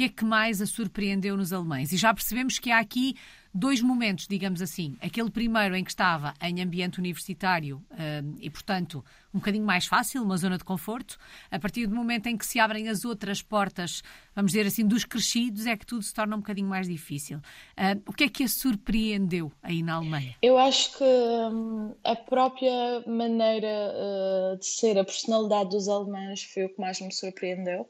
que 0.00 0.04
é 0.04 0.08
que 0.08 0.24
mais 0.24 0.62
a 0.62 0.66
surpreendeu 0.66 1.36
nos 1.36 1.52
alemães? 1.52 1.92
E 1.92 1.96
já 1.98 2.14
percebemos 2.14 2.58
que 2.58 2.70
há 2.70 2.78
aqui 2.78 3.16
dois 3.52 3.82
momentos, 3.82 4.26
digamos 4.26 4.62
assim. 4.62 4.96
Aquele 4.98 5.30
primeiro 5.30 5.76
em 5.76 5.84
que 5.84 5.90
estava 5.90 6.32
em 6.40 6.62
ambiente 6.62 6.98
universitário 6.98 7.84
uh, 7.90 8.36
e, 8.40 8.48
portanto, 8.48 9.04
um 9.34 9.40
bocadinho 9.40 9.66
mais 9.66 9.84
fácil, 9.84 10.22
uma 10.22 10.38
zona 10.38 10.56
de 10.56 10.64
conforto. 10.64 11.18
A 11.50 11.58
partir 11.58 11.86
do 11.86 11.94
momento 11.94 12.28
em 12.28 12.36
que 12.38 12.46
se 12.46 12.58
abrem 12.58 12.88
as 12.88 13.04
outras 13.04 13.42
portas, 13.42 14.02
vamos 14.34 14.52
dizer 14.52 14.66
assim, 14.66 14.86
dos 14.86 15.04
crescidos, 15.04 15.66
é 15.66 15.76
que 15.76 15.84
tudo 15.84 16.02
se 16.02 16.14
torna 16.14 16.34
um 16.34 16.38
bocadinho 16.38 16.68
mais 16.68 16.88
difícil. 16.88 17.36
Uh, 17.76 18.00
o 18.06 18.12
que 18.14 18.24
é 18.24 18.28
que 18.30 18.44
a 18.44 18.48
surpreendeu 18.48 19.52
aí 19.62 19.82
na 19.82 19.96
Alemanha? 19.96 20.34
Eu 20.40 20.56
acho 20.56 20.96
que 20.96 21.04
hum, 21.04 21.94
a 22.02 22.16
própria 22.16 23.04
maneira 23.06 23.68
uh, 23.68 24.58
de 24.58 24.64
ser, 24.64 24.98
a 24.98 25.04
personalidade 25.04 25.68
dos 25.68 25.88
alemães 25.88 26.44
foi 26.44 26.64
o 26.64 26.68
que 26.70 26.80
mais 26.80 26.98
me 27.02 27.12
surpreendeu. 27.12 27.86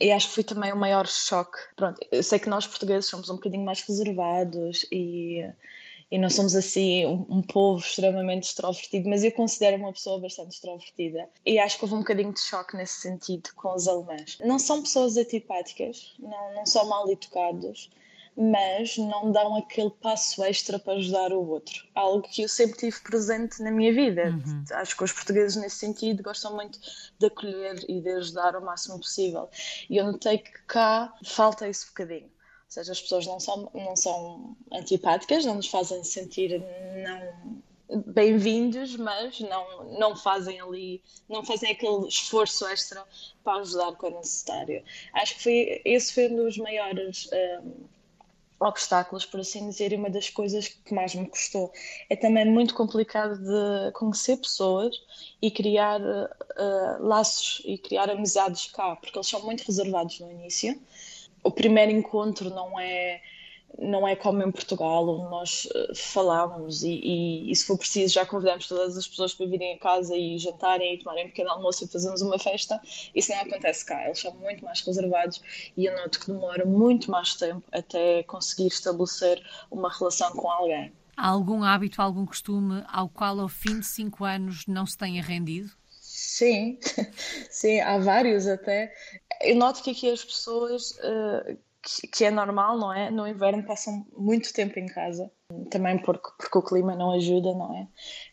E 0.00 0.10
acho 0.10 0.28
que 0.28 0.34
foi 0.34 0.44
também 0.44 0.72
o 0.72 0.76
maior 0.76 1.06
choque. 1.06 1.58
Pronto, 1.76 2.00
eu 2.10 2.22
sei 2.22 2.38
que 2.38 2.48
nós 2.48 2.66
portugueses 2.66 3.08
somos 3.08 3.30
um 3.30 3.34
bocadinho 3.34 3.64
mais 3.64 3.80
reservados 3.82 4.86
e, 4.90 5.44
e 6.10 6.18
não 6.18 6.28
somos 6.28 6.54
assim 6.54 7.06
um, 7.06 7.26
um 7.28 7.42
povo 7.42 7.80
extremamente 7.80 8.44
extrovertido, 8.44 9.08
mas 9.08 9.24
eu 9.24 9.32
considero 9.32 9.76
uma 9.76 9.92
pessoa 9.92 10.20
bastante 10.20 10.54
extrovertida. 10.54 11.28
E 11.44 11.58
acho 11.58 11.78
que 11.78 11.84
houve 11.84 11.94
um 11.94 12.00
bocadinho 12.00 12.32
de 12.32 12.40
choque 12.40 12.76
nesse 12.76 13.00
sentido 13.00 13.50
com 13.54 13.74
os 13.74 13.86
alemães. 13.86 14.38
Não 14.40 14.58
são 14.58 14.82
pessoas 14.82 15.16
antipáticas, 15.16 16.14
não, 16.18 16.54
não 16.54 16.66
são 16.66 16.86
mal 16.86 17.08
educados, 17.10 17.90
mas 18.36 18.96
não 18.96 19.30
dão 19.30 19.56
aquele 19.56 19.90
passo 19.90 20.42
extra 20.44 20.78
para 20.78 20.94
ajudar 20.94 21.32
o 21.32 21.46
outro. 21.48 21.86
Algo 21.94 22.22
que 22.22 22.42
eu 22.42 22.48
sempre 22.48 22.78
tive 22.78 22.98
presente 23.00 23.62
na 23.62 23.70
minha 23.70 23.92
vida. 23.92 24.30
Uhum. 24.30 24.64
Acho 24.72 24.96
que 24.96 25.04
os 25.04 25.12
portugueses, 25.12 25.56
nesse 25.56 25.76
sentido, 25.76 26.22
gostam 26.22 26.54
muito 26.54 26.78
de 27.18 27.26
acolher 27.26 27.84
e 27.88 28.00
de 28.00 28.10
ajudar 28.10 28.56
o 28.56 28.64
máximo 28.64 28.98
possível. 28.98 29.48
E 29.88 29.96
eu 29.96 30.04
notei 30.10 30.38
que 30.38 30.52
cá 30.66 31.14
falta 31.24 31.68
esse 31.68 31.86
bocadinho. 31.86 32.24
Ou 32.26 32.74
seja, 32.74 32.92
as 32.92 33.00
pessoas 33.00 33.26
não 33.26 33.38
são, 33.38 33.70
não 33.74 33.94
são 33.94 34.56
antipáticas, 34.72 35.44
não 35.44 35.56
nos 35.56 35.68
fazem 35.68 36.02
sentir 36.02 36.58
não 37.04 37.62
bem-vindos, 38.06 38.96
mas 38.96 39.38
não, 39.40 39.84
não 39.98 40.16
fazem 40.16 40.60
ali, 40.60 41.02
não 41.28 41.44
fazem 41.44 41.70
aquele 41.70 42.08
esforço 42.08 42.66
extra 42.66 43.04
para 43.44 43.60
ajudar 43.60 43.92
quando 43.96 44.16
necessário. 44.16 44.82
Acho 45.12 45.36
que 45.36 45.42
foi, 45.42 45.82
esse 45.84 46.14
foi 46.14 46.28
um 46.28 46.36
dos 46.36 46.56
maiores 46.56 47.28
um, 47.32 47.72
obstáculos, 48.62 49.24
por 49.24 49.40
assim 49.40 49.68
dizer, 49.68 49.92
e 49.92 49.96
uma 49.96 50.10
das 50.10 50.30
coisas 50.30 50.68
que 50.68 50.94
mais 50.94 51.14
me 51.14 51.26
custou. 51.26 51.72
É 52.08 52.16
também 52.16 52.44
muito 52.44 52.74
complicado 52.74 53.38
de 53.38 53.92
conhecer 53.92 54.36
pessoas 54.36 54.94
e 55.40 55.50
criar 55.50 56.00
uh, 56.00 57.02
laços 57.06 57.62
e 57.64 57.78
criar 57.78 58.10
amizades 58.10 58.70
cá, 58.70 58.96
porque 58.96 59.18
eles 59.18 59.28
são 59.28 59.42
muito 59.42 59.62
reservados 59.62 60.20
no 60.20 60.30
início. 60.30 60.80
O 61.42 61.50
primeiro 61.50 61.90
encontro 61.90 62.50
não 62.50 62.78
é 62.78 63.20
não 63.78 64.06
é 64.06 64.14
como 64.14 64.42
em 64.42 64.50
Portugal, 64.50 65.08
onde 65.08 65.30
nós 65.30 65.66
uh, 65.66 65.94
falávamos 65.94 66.82
e, 66.82 66.90
e, 66.90 67.50
e, 67.50 67.56
se 67.56 67.66
for 67.66 67.78
preciso 67.78 68.14
já 68.14 68.26
convidamos 68.26 68.66
todas 68.68 68.96
as 68.96 69.06
pessoas 69.06 69.34
para 69.34 69.46
virem 69.46 69.74
a 69.74 69.78
casa 69.78 70.16
e 70.16 70.38
jantarem 70.38 70.94
e 70.94 70.98
tomarem 70.98 71.26
um 71.26 71.28
pequeno 71.28 71.50
almoço 71.50 71.84
e 71.84 71.88
fazermos 71.88 72.22
uma 72.22 72.38
festa. 72.38 72.80
Isso 73.14 73.32
não 73.32 73.40
acontece 73.40 73.84
cá, 73.84 74.04
eles 74.04 74.20
são 74.20 74.32
muito 74.34 74.64
mais 74.64 74.80
reservados 74.80 75.42
e 75.76 75.86
eu 75.86 75.96
noto 75.96 76.20
que 76.20 76.26
demora 76.26 76.64
muito 76.64 77.10
mais 77.10 77.34
tempo 77.34 77.62
até 77.72 78.22
conseguir 78.24 78.68
estabelecer 78.68 79.42
uma 79.70 79.90
relação 79.90 80.32
com 80.32 80.50
alguém. 80.50 80.92
Há 81.16 81.28
algum 81.28 81.62
hábito, 81.62 82.00
algum 82.00 82.26
costume 82.26 82.84
ao 82.88 83.08
qual 83.08 83.38
ao 83.38 83.48
fim 83.48 83.80
de 83.80 83.86
cinco 83.86 84.24
anos 84.24 84.66
não 84.66 84.86
se 84.86 84.96
tenha 84.96 85.22
rendido? 85.22 85.70
Sim, 86.00 86.78
sim, 87.50 87.80
há 87.80 87.98
vários 87.98 88.46
até. 88.46 88.92
Eu 89.40 89.56
noto 89.56 89.82
que 89.82 89.90
aqui 89.90 90.10
as 90.10 90.24
pessoas... 90.24 90.92
Uh, 90.92 91.58
que, 91.82 92.24
é 92.24 92.30
normal, 92.30 92.78
não 92.78 92.92
é? 92.92 93.10
No 93.10 93.26
inverno 93.26 93.64
passam 93.64 94.06
muito 94.16 94.52
tempo 94.52 94.78
em 94.78 94.86
casa, 94.86 95.30
também 95.68 95.98
porque, 95.98 96.30
porque 96.38 96.58
o 96.58 96.62
clima 96.62 96.94
não 96.94 97.10
ajuda, 97.12 97.52
não 97.52 97.74
é? 97.76 97.88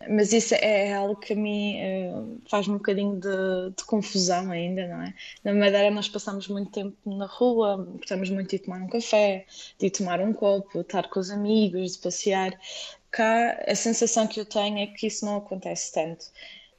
Mas 0.08 0.32
isso 0.32 0.54
é 0.54 0.94
algo 0.94 1.16
que 1.16 1.34
a 1.34 1.36
mim 1.36 1.78
uh, 1.82 2.42
faz-me 2.48 2.76
um 2.76 2.78
bocadinho 2.78 3.20
de, 3.20 3.76
de, 3.76 3.84
confusão 3.86 4.52
ainda, 4.52 4.88
não 4.88 5.02
é? 5.02 5.14
Na 5.44 5.54
Madeira 5.54 5.90
nós 5.90 6.08
passamos 6.08 6.48
muito 6.48 6.72
tempo 6.72 6.96
na 7.06 7.26
rua, 7.26 7.88
gostamos 7.98 8.30
muito 8.30 8.52
de 8.52 8.60
tomar 8.60 8.82
um 8.82 8.88
café, 8.88 9.46
de 9.80 9.90
tomar 9.90 10.22
um 10.22 10.32
copo, 10.32 10.82
estar 10.82 11.10
com 11.10 11.20
os 11.20 11.32
amigos, 11.32 11.94
de 11.94 12.00
passear. 12.00 12.52
Cá 13.12 13.64
a 13.68 13.74
sensação 13.74 14.28
que 14.28 14.40
eu 14.40 14.46
tenho 14.46 14.78
é 14.78 14.88
que 14.88 15.08
isso 15.08 15.26
não 15.26 15.38
acontece 15.38 15.92
tanto. 15.92 16.28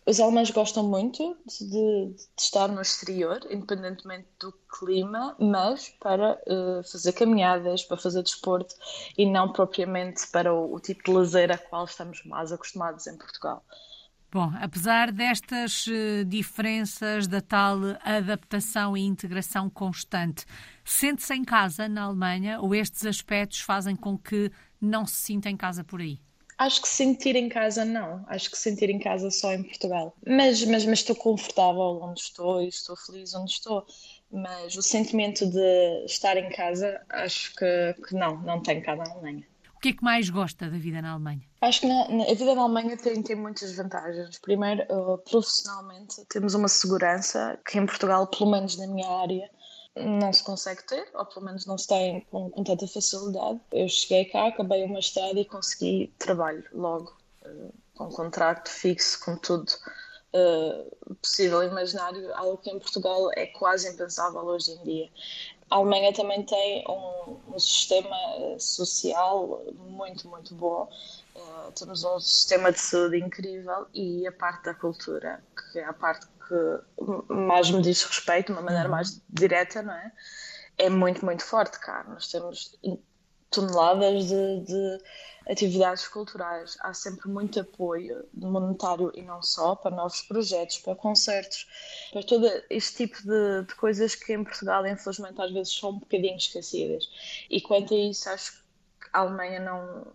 Os 0.07 0.19
alemães 0.19 0.51
gostam 0.51 0.83
muito 0.83 1.37
de, 1.47 1.69
de, 1.69 2.17
estar 2.39 2.69
no 2.69 2.81
exterior, 2.81 3.39
independentemente 3.51 4.27
do 4.41 4.53
clima, 4.79 5.37
mas 5.39 5.91
para 6.01 6.41
uh, 6.47 6.83
fazer 6.91 7.13
caminhadas, 7.13 7.83
para 7.85 7.97
fazer 7.97 8.23
desporto 8.23 8.75
e 9.17 9.27
não 9.27 9.53
propriamente 9.53 10.27
para 10.29 10.53
o, 10.53 10.75
o 10.75 10.81
tipo 10.81 11.05
de 11.05 11.13
lazer 11.13 11.53
a 11.53 11.59
qual 11.59 11.85
estamos 11.85 12.25
mais 12.25 12.51
acostumados 12.51 13.07
em 13.07 13.17
Portugal. 13.17 13.63
Bom, 14.33 14.53
apesar 14.61 15.13
destas 15.13 15.87
uh, 15.87 16.25
diferenças, 16.25 17.27
da 17.27 17.41
tal 17.41 17.79
adaptação 18.03 18.97
e 18.97 19.05
integração 19.05 19.69
constante, 19.69 20.47
sente-se 20.85 21.35
em 21.35 21.45
casa 21.45 21.89
na 21.89 22.05
Alemanha 22.05 22.61
ou 22.61 22.75
estes 22.75 23.05
aspectos 23.05 23.61
fazem 23.61 23.95
com 23.95 24.17
que 24.17 24.51
não 24.81 25.05
se 25.05 25.17
sinta 25.17 25.51
em 25.51 25.57
casa 25.57 25.85
por 25.85 26.01
aí? 26.01 26.21
Acho 26.61 26.83
que 26.83 26.89
sentir 26.89 27.37
em 27.37 27.49
casa 27.49 27.87
não, 27.87 28.23
acho 28.29 28.51
que 28.51 28.59
sentir 28.59 28.91
em 28.91 28.99
casa 28.99 29.31
só 29.31 29.51
em 29.51 29.63
Portugal. 29.63 30.15
Mas, 30.27 30.63
mas, 30.67 30.85
mas 30.85 30.99
estou 30.99 31.17
confortável 31.17 31.99
onde 32.03 32.21
estou 32.21 32.61
e 32.61 32.69
estou 32.69 32.95
feliz 32.95 33.33
onde 33.33 33.53
estou. 33.53 33.87
Mas 34.31 34.77
o 34.77 34.83
sentimento 34.83 35.47
de 35.47 36.05
estar 36.05 36.37
em 36.37 36.51
casa, 36.51 37.01
acho 37.09 37.55
que, 37.55 37.97
que 38.07 38.15
não, 38.15 38.43
não 38.43 38.63
tenho 38.63 38.83
cá 38.83 38.95
na 38.95 39.11
Alemanha. 39.11 39.43
O 39.75 39.81
que 39.81 39.89
é 39.89 39.93
que 39.95 40.05
mais 40.05 40.29
gosta 40.29 40.69
da 40.69 40.77
vida 40.77 41.01
na 41.01 41.13
Alemanha? 41.13 41.41
Acho 41.63 41.81
que 41.81 41.87
na, 41.87 42.07
na, 42.09 42.25
a 42.25 42.35
vida 42.35 42.55
na 42.55 42.61
Alemanha 42.61 42.95
tem, 42.99 43.23
tem 43.23 43.37
muitas 43.37 43.75
vantagens. 43.75 44.39
Primeiro, 44.39 44.83
uh, 44.93 45.17
profissionalmente, 45.17 46.23
temos 46.29 46.53
uma 46.53 46.69
segurança 46.69 47.59
que 47.67 47.79
em 47.79 47.87
Portugal, 47.87 48.27
pelo 48.27 48.51
menos 48.51 48.77
na 48.77 48.87
minha 48.87 49.09
área, 49.09 49.51
não 49.97 50.33
se 50.33 50.43
consegue 50.43 50.83
ter, 50.85 51.09
ou 51.15 51.25
pelo 51.27 51.47
menos 51.47 51.67
não 51.67 51.77
se 51.77 51.89
tem 51.89 52.21
com, 52.31 52.51
com 52.51 52.65
tanta 52.65 52.87
facilidade. 52.87 53.61
Eu 53.73 53.89
cheguei 53.89 54.25
cá, 54.27 54.47
acabei 54.47 54.85
uma 54.85 54.99
estrada 54.99 55.39
e 55.39 55.45
consegui 55.45 56.13
trabalho 56.19 56.65
logo, 56.73 57.13
uh, 57.45 57.73
com 57.95 58.09
contrato 58.11 58.69
fixo, 58.69 59.25
com 59.25 59.37
tudo 59.37 59.71
uh, 60.35 61.17
possível 61.17 61.63
imaginário, 61.63 62.35
algo 62.35 62.59
que 62.59 62.71
em 62.71 62.79
Portugal 62.79 63.31
é 63.33 63.47
quase 63.47 63.89
impensável 63.89 64.43
hoje 64.43 64.73
em 64.73 64.83
dia. 64.85 65.11
A 65.71 65.77
Alemanha 65.77 66.13
também 66.13 66.43
tem 66.45 66.85
um, 66.89 67.55
um 67.55 67.59
sistema 67.59 68.17
social 68.59 69.63
muito, 69.77 70.29
muito 70.29 70.55
bom. 70.55 70.91
Uh, 71.35 71.73
temos 71.73 72.03
um 72.03 72.19
sistema 72.19 72.73
de 72.73 72.81
saúde 72.81 73.19
incrível 73.19 73.87
e 73.95 74.27
a 74.27 74.33
parte 74.33 74.65
da 74.65 74.75
cultura, 74.75 75.43
que 75.73 75.79
é 75.79 75.85
a 75.85 75.93
parte 75.93 76.27
que 76.27 76.40
mais 77.29 77.71
me 77.71 77.83
diz 77.83 78.03
respeito, 78.03 78.47
de 78.47 78.53
uma 78.53 78.63
maneira 78.63 78.87
uhum. 78.87 78.95
mais 78.95 79.23
direta, 79.29 79.83
não 79.83 79.95
é? 79.95 80.13
É 80.79 80.89
muito, 80.89 81.25
muito 81.25 81.45
forte 81.45 81.79
cá. 81.79 82.05
Nós 82.09 82.29
temos 82.29 82.79
toneladas 83.51 84.27
de, 84.27 84.61
de, 84.61 84.99
atividades 85.49 86.07
culturais. 86.09 86.77
Há 86.81 86.95
sempre 86.95 87.29
muito 87.29 87.61
apoio 87.61 88.25
monetário 88.33 89.13
e 89.15 89.23
não 89.23 89.43
só 89.43 89.75
para 89.75 89.95
novos 89.95 90.23
projetos, 90.23 90.79
para 90.79 90.95
concertos, 90.95 91.67
para 92.13 92.23
todo 92.23 92.49
este 92.71 92.97
tipo 92.99 93.23
de, 93.23 93.65
de 93.67 93.75
coisas 93.75 94.15
que 94.15 94.33
em 94.33 94.45
Portugal, 94.45 94.87
infelizmente, 94.87 95.41
às 95.41 95.53
vezes 95.53 95.77
são 95.77 95.91
um 95.91 95.99
bocadinho 95.99 96.37
esquecidas. 96.37 97.09
E 97.51 97.61
quanto 97.61 97.93
a 97.93 97.99
isso, 97.99 98.29
acho 98.29 98.53
que 98.53 98.61
a 99.13 99.21
Alemanha 99.21 99.61
não, 99.61 100.07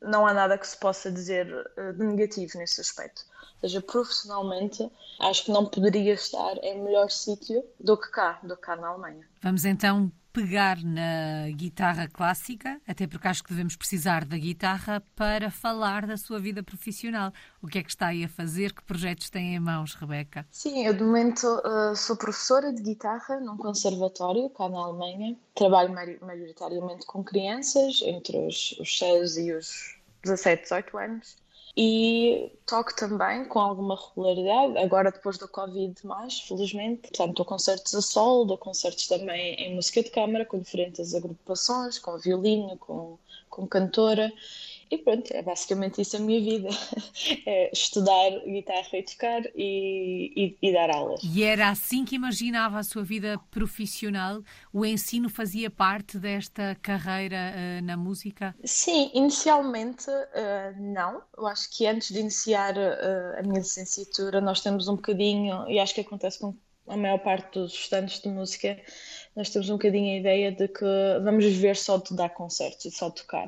não 0.00 0.26
há 0.26 0.32
nada 0.32 0.56
que 0.56 0.66
se 0.66 0.76
possa 0.76 1.10
dizer 1.10 1.46
eh, 1.76 1.92
de 1.92 2.04
negativo 2.04 2.58
nesse 2.58 2.80
aspecto. 2.80 3.24
Ou 3.54 3.68
seja, 3.68 3.80
profissionalmente, 3.80 4.88
acho 5.20 5.44
que 5.44 5.50
não 5.50 5.66
poderia 5.66 6.14
estar 6.14 6.56
em 6.62 6.82
melhor 6.82 7.10
sítio 7.10 7.64
do 7.80 7.96
que 7.96 8.08
cá, 8.10 8.38
do 8.42 8.56
que 8.56 8.62
cá 8.62 8.76
na 8.76 8.88
Alemanha. 8.88 9.26
Vamos 9.42 9.64
então 9.64 10.10
pegar 10.32 10.82
na 10.82 11.50
guitarra 11.50 12.08
clássica, 12.08 12.80
até 12.86 13.06
porque 13.06 13.28
acho 13.28 13.42
que 13.42 13.50
devemos 13.50 13.76
precisar 13.76 14.24
da 14.24 14.36
guitarra 14.36 15.02
para 15.16 15.50
falar 15.50 16.06
da 16.06 16.16
sua 16.16 16.38
vida 16.38 16.62
profissional. 16.62 17.32
O 17.62 17.66
que 17.66 17.78
é 17.78 17.82
que 17.82 17.90
está 17.90 18.08
aí 18.08 18.24
a 18.24 18.28
fazer? 18.28 18.72
Que 18.72 18.82
projetos 18.82 19.30
tem 19.30 19.54
em 19.54 19.60
mãos, 19.60 19.94
Rebeca? 19.94 20.46
Sim, 20.50 20.86
eu 20.86 20.94
de 20.94 21.02
momento 21.02 21.44
uh, 21.44 21.96
sou 21.96 22.16
professora 22.16 22.72
de 22.72 22.82
guitarra 22.82 23.40
num 23.40 23.56
conservatório 23.56 24.48
cá 24.50 24.68
na 24.68 24.78
Alemanha. 24.78 25.36
Trabalho 25.54 25.92
maioritariamente 25.92 27.06
com 27.06 27.24
crianças, 27.24 28.00
entre 28.02 28.38
os, 28.38 28.72
os 28.78 28.98
6 28.98 29.36
e 29.38 29.52
os 29.52 29.98
17, 30.22 30.62
18 30.62 30.98
anos 30.98 31.47
e 31.80 32.50
toco 32.66 32.92
também 32.96 33.44
com 33.44 33.60
alguma 33.60 33.94
regularidade, 33.94 34.78
agora 34.78 35.12
depois 35.12 35.38
do 35.38 35.46
Covid 35.46 35.94
mais, 36.04 36.40
felizmente. 36.40 37.02
Portanto, 37.02 37.36
dou 37.36 37.46
concertos 37.46 37.94
a 37.94 38.02
solo, 38.02 38.46
dou 38.46 38.58
concertos 38.58 39.06
também 39.06 39.54
em 39.54 39.76
música 39.76 40.02
de 40.02 40.10
câmara, 40.10 40.44
com 40.44 40.58
diferentes 40.58 41.14
agrupações, 41.14 41.96
com 41.96 42.18
violino, 42.18 42.76
com, 42.78 43.16
com 43.48 43.64
cantora. 43.64 44.32
E 44.90 44.98
pronto, 44.98 45.30
é 45.32 45.42
basicamente 45.42 46.00
isso 46.00 46.16
a 46.16 46.20
minha 46.20 46.40
vida: 46.40 46.68
é 47.46 47.70
estudar 47.72 48.30
guitarra 48.46 48.88
e 48.94 49.02
tocar 49.02 49.42
e, 49.54 50.32
e, 50.36 50.58
e, 50.62 50.72
dar 50.72 50.90
aulas. 50.90 51.20
E 51.22 51.42
era 51.42 51.68
assim 51.68 52.04
que 52.04 52.14
imaginava 52.14 52.78
a 52.78 52.82
sua 52.82 53.02
vida 53.02 53.38
profissional? 53.50 54.42
O 54.72 54.84
ensino 54.84 55.28
fazia 55.28 55.70
parte 55.70 56.18
desta 56.18 56.76
carreira 56.80 57.54
uh, 57.54 57.84
na 57.84 57.96
música? 57.96 58.54
Sim, 58.64 59.10
inicialmente 59.12 60.10
uh, 60.10 60.80
não. 60.80 61.22
Eu 61.36 61.46
acho 61.46 61.68
que 61.70 61.86
antes 61.86 62.10
de 62.10 62.20
iniciar 62.20 62.74
uh, 62.76 63.38
a 63.38 63.42
minha 63.42 63.60
licenciatura, 63.60 64.40
nós 64.40 64.60
temos 64.60 64.88
um 64.88 64.96
bocadinho, 64.96 65.68
e 65.68 65.78
acho 65.78 65.94
que 65.94 66.00
acontece 66.00 66.38
com 66.38 66.54
a 66.88 66.96
maior 66.96 67.18
parte 67.18 67.58
dos 67.58 67.72
estudantes 67.74 68.20
de 68.20 68.28
música 68.28 68.80
nós 69.38 69.50
temos 69.50 69.70
um 69.70 69.74
bocadinho 69.74 70.16
a 70.16 70.18
ideia 70.18 70.50
de 70.50 70.66
que 70.66 70.84
vamos 71.22 71.44
viver 71.44 71.76
só 71.76 71.96
de 71.96 72.12
dar 72.12 72.30
concertos 72.30 72.84
e 72.86 72.90
só 72.90 73.08
tocar. 73.08 73.46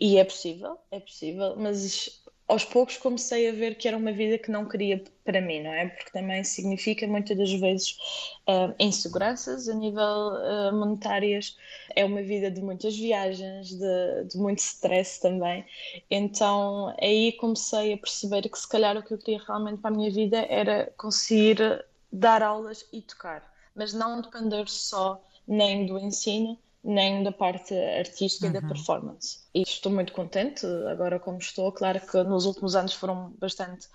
E 0.00 0.16
é 0.16 0.22
possível, 0.22 0.78
é 0.92 1.00
possível, 1.00 1.56
mas 1.56 2.22
aos 2.46 2.64
poucos 2.64 2.98
comecei 2.98 3.48
a 3.48 3.52
ver 3.52 3.74
que 3.74 3.88
era 3.88 3.96
uma 3.96 4.12
vida 4.12 4.38
que 4.38 4.48
não 4.48 4.64
queria 4.64 5.02
para 5.24 5.40
mim, 5.40 5.60
não 5.60 5.72
é? 5.72 5.88
Porque 5.88 6.12
também 6.12 6.44
significa 6.44 7.04
muitas 7.08 7.36
das 7.36 7.52
vezes 7.52 7.98
uh, 8.46 8.72
inseguranças 8.78 9.68
a 9.68 9.74
nível 9.74 10.04
uh, 10.04 10.72
monetárias, 10.72 11.56
é 11.96 12.04
uma 12.04 12.22
vida 12.22 12.48
de 12.48 12.60
muitas 12.60 12.96
viagens, 12.96 13.70
de, 13.70 14.24
de 14.30 14.38
muito 14.38 14.60
stress 14.60 15.20
também. 15.20 15.64
Então 16.08 16.94
aí 17.02 17.32
comecei 17.32 17.92
a 17.92 17.98
perceber 17.98 18.48
que 18.48 18.56
se 18.56 18.68
calhar 18.68 18.96
o 18.96 19.02
que 19.02 19.12
eu 19.12 19.18
queria 19.18 19.42
realmente 19.44 19.80
para 19.80 19.90
a 19.90 19.94
minha 19.94 20.12
vida 20.12 20.46
era 20.48 20.92
conseguir 20.96 21.84
dar 22.12 22.40
aulas 22.40 22.86
e 22.92 23.02
tocar 23.02 23.52
mas 23.74 23.92
não 23.92 24.20
depender 24.20 24.68
só 24.68 25.22
nem 25.46 25.86
do 25.86 25.98
ensino, 25.98 26.58
nem 26.82 27.22
da 27.22 27.32
parte 27.32 27.74
artística 27.74 28.46
uhum. 28.46 28.50
e 28.50 28.54
da 28.54 28.60
uhum. 28.60 28.68
performance. 28.68 29.38
E 29.54 29.62
estou 29.62 29.90
muito 29.90 30.12
contente 30.12 30.66
agora 30.90 31.18
como 31.18 31.38
estou. 31.38 31.72
Claro 31.72 32.00
que 32.00 32.22
nos 32.22 32.44
últimos 32.44 32.76
anos 32.76 32.92
foram 32.92 33.30
bastante 33.38 33.88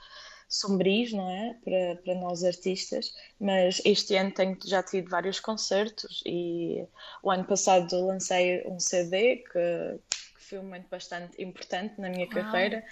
sombrios, 0.49 1.13
não 1.13 1.29
é? 1.29 1.55
Para, 1.63 1.95
para 2.03 2.15
nós 2.15 2.43
artistas, 2.43 3.13
mas 3.39 3.79
este 3.85 4.15
ano 4.15 4.31
tenho 4.31 4.57
já 4.65 4.81
tido 4.81 5.07
vários 5.07 5.39
concertos 5.39 6.23
e 6.25 6.83
o 7.21 7.29
ano 7.29 7.45
passado 7.45 8.07
lancei 8.07 8.65
um 8.65 8.79
CD 8.79 9.37
que, 9.37 9.99
que 10.09 10.43
foi 10.43 10.57
um 10.57 10.63
momento 10.63 10.87
bastante 10.89 11.41
importante 11.41 12.01
na 12.01 12.09
minha 12.09 12.27
carreira. 12.27 12.83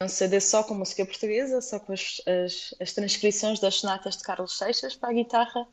Um 0.00 0.08
CD 0.08 0.40
só 0.40 0.62
com 0.62 0.74
música 0.74 1.04
portuguesa, 1.04 1.60
só 1.60 1.80
com 1.80 1.92
as, 1.92 2.22
as, 2.26 2.74
as 2.80 2.92
transcrições 2.92 3.58
das 3.58 3.74
sonatas 3.74 4.16
de 4.16 4.22
Carlos 4.22 4.56
Seixas 4.56 4.94
para 4.94 5.10
a 5.10 5.12
guitarra 5.12 5.66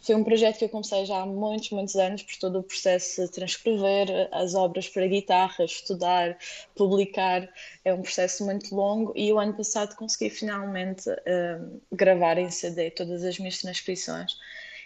foi 0.00 0.14
um 0.14 0.24
projeto 0.24 0.58
que 0.58 0.64
eu 0.64 0.68
comecei 0.68 1.04
já 1.04 1.20
há 1.20 1.26
muitos, 1.26 1.70
muitos 1.70 1.96
anos, 1.96 2.22
por 2.22 2.36
todo 2.36 2.60
o 2.60 2.62
processo 2.62 3.22
de 3.22 3.30
transcrever 3.30 4.28
as 4.32 4.54
obras 4.54 4.88
para 4.88 5.06
guitarra, 5.06 5.64
estudar, 5.64 6.38
publicar. 6.74 7.48
É 7.84 7.92
um 7.92 8.02
processo 8.02 8.44
muito 8.44 8.74
longo 8.74 9.12
e 9.16 9.32
o 9.32 9.38
ano 9.38 9.54
passado 9.54 9.96
consegui 9.96 10.30
finalmente 10.30 11.10
um, 11.10 11.80
gravar 11.92 12.38
em 12.38 12.50
CD 12.50 12.90
todas 12.90 13.24
as 13.24 13.38
minhas 13.38 13.58
transcrições. 13.58 14.36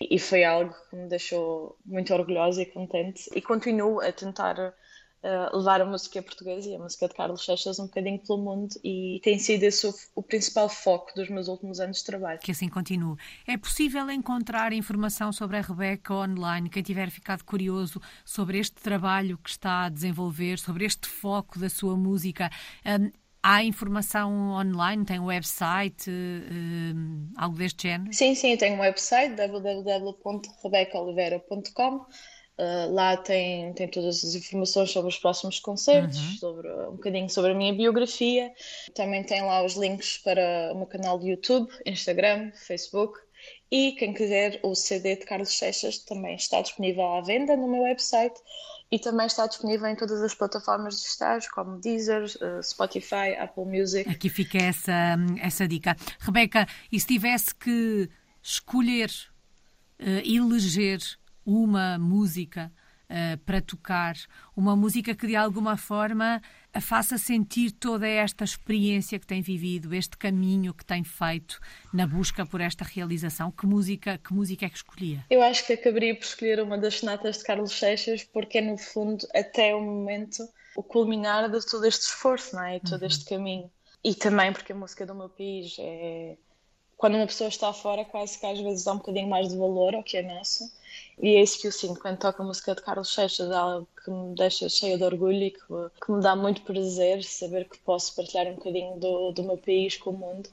E 0.01 0.19
foi 0.19 0.45
algo 0.45 0.75
que 0.89 0.97
me 0.97 1.09
deixou 1.09 1.77
muito 1.85 2.13
orgulhosa 2.13 2.63
e 2.63 2.67
contente. 2.67 3.31
E 3.35 3.41
continuo 3.41 4.01
a 4.01 4.11
tentar 4.11 4.75
uh, 5.23 5.57
levar 5.57 5.81
a 5.81 5.85
música 5.85 6.23
portuguesa 6.23 6.69
e 6.69 6.75
a 6.75 6.79
música 6.79 7.09
de 7.09 7.15
Carlos 7.15 7.45
Seixas 7.45 7.79
um 7.79 7.87
bocadinho 7.87 8.19
pelo 8.19 8.39
mundo 8.39 8.75
e 8.83 9.21
tem 9.23 9.39
sido 9.39 9.63
esse 9.63 9.87
o, 9.87 9.95
o, 10.15 10.23
principal 10.23 10.69
foco 10.69 11.13
dos 11.15 11.29
meus 11.29 11.49
últimos 11.49 11.81
anos 11.81 11.99
de 11.99 12.05
trabalho. 12.05 12.41
Que 12.41 12.53
assim 12.53 12.69
continue. 12.69 13.17
É 13.47 13.57
possível 13.57 14.11
encontrar 14.11 14.73
informação 14.73 15.33
sobre 15.33 15.57
a 15.57 15.61
Rebeca 15.61 16.15
online? 16.15 16.69
Quem 16.69 16.83
tiver 16.83 17.11
ficado 17.11 17.45
curioso 17.45 18.01
sobre 18.25 18.59
este 18.59 18.83
trabalho 18.83 19.39
que 19.39 19.51
está 19.51 19.85
a 19.85 19.89
desenvolver, 19.89 20.59
sobre 20.59 20.85
este 20.85 21.09
foco 21.09 21.59
da 21.59 21.71
sua 21.71 21.97
música, 21.97 22.51
um, 22.85 23.11
Há 23.45 23.65
informação 23.65 24.51
online? 24.51 25.05
Tem 25.05 25.19
um 25.19 25.25
website? 25.25 26.09
Um, 26.09 27.29
algo 27.37 27.57
deste 27.57 27.89
género? 27.89 28.13
Sim, 28.13 28.37
sim, 28.37 28.57
tenho 28.57 28.77
um 28.77 28.81
website 28.81 29.35
www.rebecaoliveira.com 29.35 32.07
Uh, 32.63 32.93
lá 32.93 33.17
tem, 33.17 33.73
tem 33.73 33.89
todas 33.89 34.23
as 34.23 34.37
informações 34.37 34.93
sobre 34.93 35.09
os 35.09 35.19
próximos 35.19 35.59
concertos, 35.59 36.17
uhum. 36.17 36.37
sobre, 36.37 36.69
um 36.87 36.93
bocadinho 36.93 37.29
sobre 37.29 37.51
a 37.51 37.55
minha 37.55 37.75
biografia. 37.75 38.53
Também 38.95 39.25
tem 39.25 39.43
lá 39.43 39.65
os 39.65 39.75
links 39.75 40.19
para 40.19 40.71
o 40.73 40.77
meu 40.77 40.87
canal 40.87 41.19
de 41.19 41.31
YouTube, 41.31 41.69
Instagram, 41.85 42.53
Facebook. 42.55 43.19
E 43.69 43.93
quem 43.93 44.15
quiser 44.15 44.61
o 44.63 44.77
CD 44.77 45.17
de 45.17 45.25
Carlos 45.25 45.59
Seixas 45.59 45.99
também 45.99 46.37
está 46.37 46.63
disponível 46.63 47.05
à 47.05 47.21
venda 47.21 47.57
no 47.57 47.67
meu 47.67 47.83
website 47.83 48.39
e 48.93 48.99
também 48.99 49.27
está 49.27 49.45
disponível 49.49 49.89
em 49.89 49.97
todas 49.97 50.23
as 50.23 50.33
plataformas 50.33 51.03
digitais, 51.03 51.51
como 51.51 51.81
Deezer, 51.81 52.23
uh, 52.23 52.63
Spotify, 52.63 53.35
Apple 53.41 53.65
Music. 53.65 54.09
Aqui 54.09 54.29
fica 54.29 54.59
essa, 54.59 55.17
essa 55.41 55.67
dica. 55.67 55.97
Rebeca, 56.21 56.69
e 56.93 57.01
se 57.01 57.07
tivesse 57.09 57.53
que 57.57 58.09
escolher, 58.41 59.11
uh, 59.99 60.23
eleger 60.25 61.01
uma 61.45 61.99
música 61.99 62.73
uh, 63.13 63.39
para 63.45 63.61
tocar, 63.61 64.15
uma 64.57 64.75
música 64.75 65.15
que 65.15 65.27
de 65.27 65.37
alguma 65.37 65.77
forma 65.77 66.41
a 66.73 66.81
faça 66.81 67.19
sentir 67.19 67.71
toda 67.73 68.09
esta 68.09 68.45
experiência 68.45 69.19
que 69.19 69.27
tem 69.27 69.43
vivido, 69.43 69.95
este 69.95 70.17
caminho 70.17 70.73
que 70.73 70.85
tem 70.85 71.05
feito 71.05 71.61
na 71.93 72.07
busca 72.07 72.47
por 72.47 72.61
esta 72.61 72.85
realização. 72.85 73.51
Que 73.51 73.67
música, 73.67 74.19
que 74.19 74.33
música 74.33 74.65
é 74.65 74.71
que 74.71 74.77
escolhia? 74.77 75.25
Eu 75.29 75.43
acho 75.43 75.67
que 75.67 75.75
acabaria 75.75 76.15
por 76.15 76.25
escolher 76.25 76.61
uma 76.63 76.79
das 76.79 77.01
sonatas 77.01 77.39
de 77.39 77.45
Carlos 77.45 77.73
Seixas, 77.73 78.25
porque 78.25 78.59
é 78.59 78.61
no 78.63 78.79
fundo 78.79 79.27
até 79.35 79.75
o 79.75 79.81
momento 79.83 80.49
o 80.75 80.83
culminar 80.83 81.51
de 81.51 81.65
todo 81.67 81.85
este 81.85 82.07
esforço, 82.07 82.57
não 82.57 82.65
é? 82.65 82.77
E 82.77 82.81
todo 82.81 83.03
uhum. 83.03 83.07
este 83.07 83.25
caminho. 83.27 83.71
E 84.03 84.15
também 84.15 84.53
porque 84.53 84.73
a 84.73 84.75
música 84.75 85.05
do 85.05 85.15
meu 85.15 85.29
país 85.29 85.77
é 85.79 86.37
quando 87.03 87.17
uma 87.17 87.27
pessoa 87.27 87.49
está 87.49 87.73
fora, 87.73 88.05
quase 88.05 88.39
que 88.39 88.47
às 88.47 88.61
vezes 88.61 88.85
dá 88.85 88.93
um 88.93 88.99
bocadinho 88.99 89.29
mais 89.29 89.49
de 89.49 89.57
valor 89.57 89.93
ao 89.93 90.05
que 90.05 90.17
é 90.17 90.23
nosso. 90.23 90.73
E 91.21 91.37
é 91.37 91.43
isso 91.43 91.61
que 91.61 91.67
eu 91.67 91.73
sinto 91.73 92.01
quando 92.01 92.19
toco 92.19 92.43
a 92.43 92.45
música 92.45 92.75
de 92.75 92.83
Carlos 92.83 93.13
Seixas, 93.13 93.51
é 93.51 93.55
algo 93.55 93.89
que 94.03 94.11
me 94.11 94.35
deixa 94.35 94.69
cheia 94.69 94.97
de 94.97 95.05
orgulho 95.05 95.43
e 95.43 95.51
que, 95.51 95.61
que, 95.61 96.13
me 96.13 96.21
dá 96.21 96.35
muito 96.35 96.63
prazer 96.63 97.23
saber 97.23 97.69
que 97.69 97.79
posso 97.79 98.15
partilhar 98.17 98.47
um 98.47 98.55
bocadinho 98.55 98.99
do, 98.99 99.33
do 99.33 99.45
meu 99.45 99.57
país 99.57 99.97
com 99.97 100.11
o 100.11 100.17
mundo. 100.17 100.49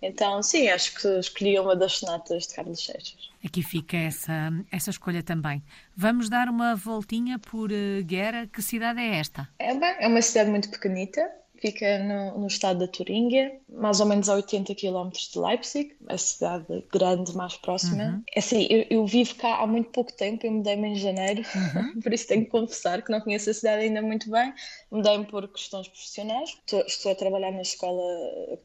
Então, 0.00 0.42
sim, 0.42 0.68
acho 0.68 0.94
que 0.94 1.08
escolhi 1.18 1.58
uma 1.58 1.74
das 1.74 1.98
sonatas 1.98 2.46
de 2.46 2.54
Carlos 2.54 2.84
Seixas. 2.84 3.30
Aqui 3.44 3.62
fica 3.62 3.96
essa, 3.96 4.50
essa 4.70 4.90
escolha 4.90 5.22
também. 5.22 5.62
Vamos 5.96 6.28
dar 6.28 6.48
uma 6.48 6.74
voltinha 6.74 7.38
por 7.38 7.70
uh, 7.70 8.04
Guerra. 8.04 8.46
Que 8.46 8.62
cidade 8.62 9.00
é 9.00 9.16
esta? 9.16 9.48
É, 9.58 9.74
bem, 9.74 9.96
é 9.98 10.08
uma 10.08 10.22
cidade 10.22 10.50
muito 10.50 10.70
pequenita, 10.70 11.30
fica 11.64 11.98
no, 12.00 12.40
no, 12.40 12.46
estado 12.46 12.80
da 12.80 12.86
Turíngia, 12.86 13.58
mais 13.70 13.98
ou 13.98 14.04
menos 14.04 14.28
a 14.28 14.34
80 14.34 14.74
km 14.74 15.08
de 15.10 15.38
Leipzig, 15.38 15.96
a 16.08 16.18
cidade 16.18 16.84
grande 16.92 17.34
mais 17.34 17.56
próxima. 17.56 18.04
Uhum. 18.04 18.22
É 18.34 18.38
assim, 18.38 18.66
eu, 18.68 18.86
eu, 18.90 19.06
vivo 19.06 19.34
cá 19.36 19.62
há 19.62 19.66
muito 19.66 19.88
pouco 19.88 20.12
tempo, 20.12 20.44
eu 20.44 20.52
mudei-me 20.52 20.88
em 20.88 20.96
janeiro, 20.96 21.40
uhum. 21.40 22.00
por 22.04 22.12
isso 22.12 22.28
tenho 22.28 22.44
que 22.44 22.50
confessar 22.50 23.00
que 23.00 23.10
não 23.10 23.18
conheço 23.18 23.48
a 23.48 23.54
cidade 23.54 23.84
ainda 23.84 24.02
muito 24.02 24.30
bem. 24.30 24.52
Mudei-me 24.90 25.24
por 25.24 25.48
questões 25.48 25.88
profissionais, 25.88 26.50
estou, 26.50 26.80
estou, 26.80 27.12
a 27.12 27.14
trabalhar 27.14 27.50
na 27.50 27.62
escola 27.62 28.02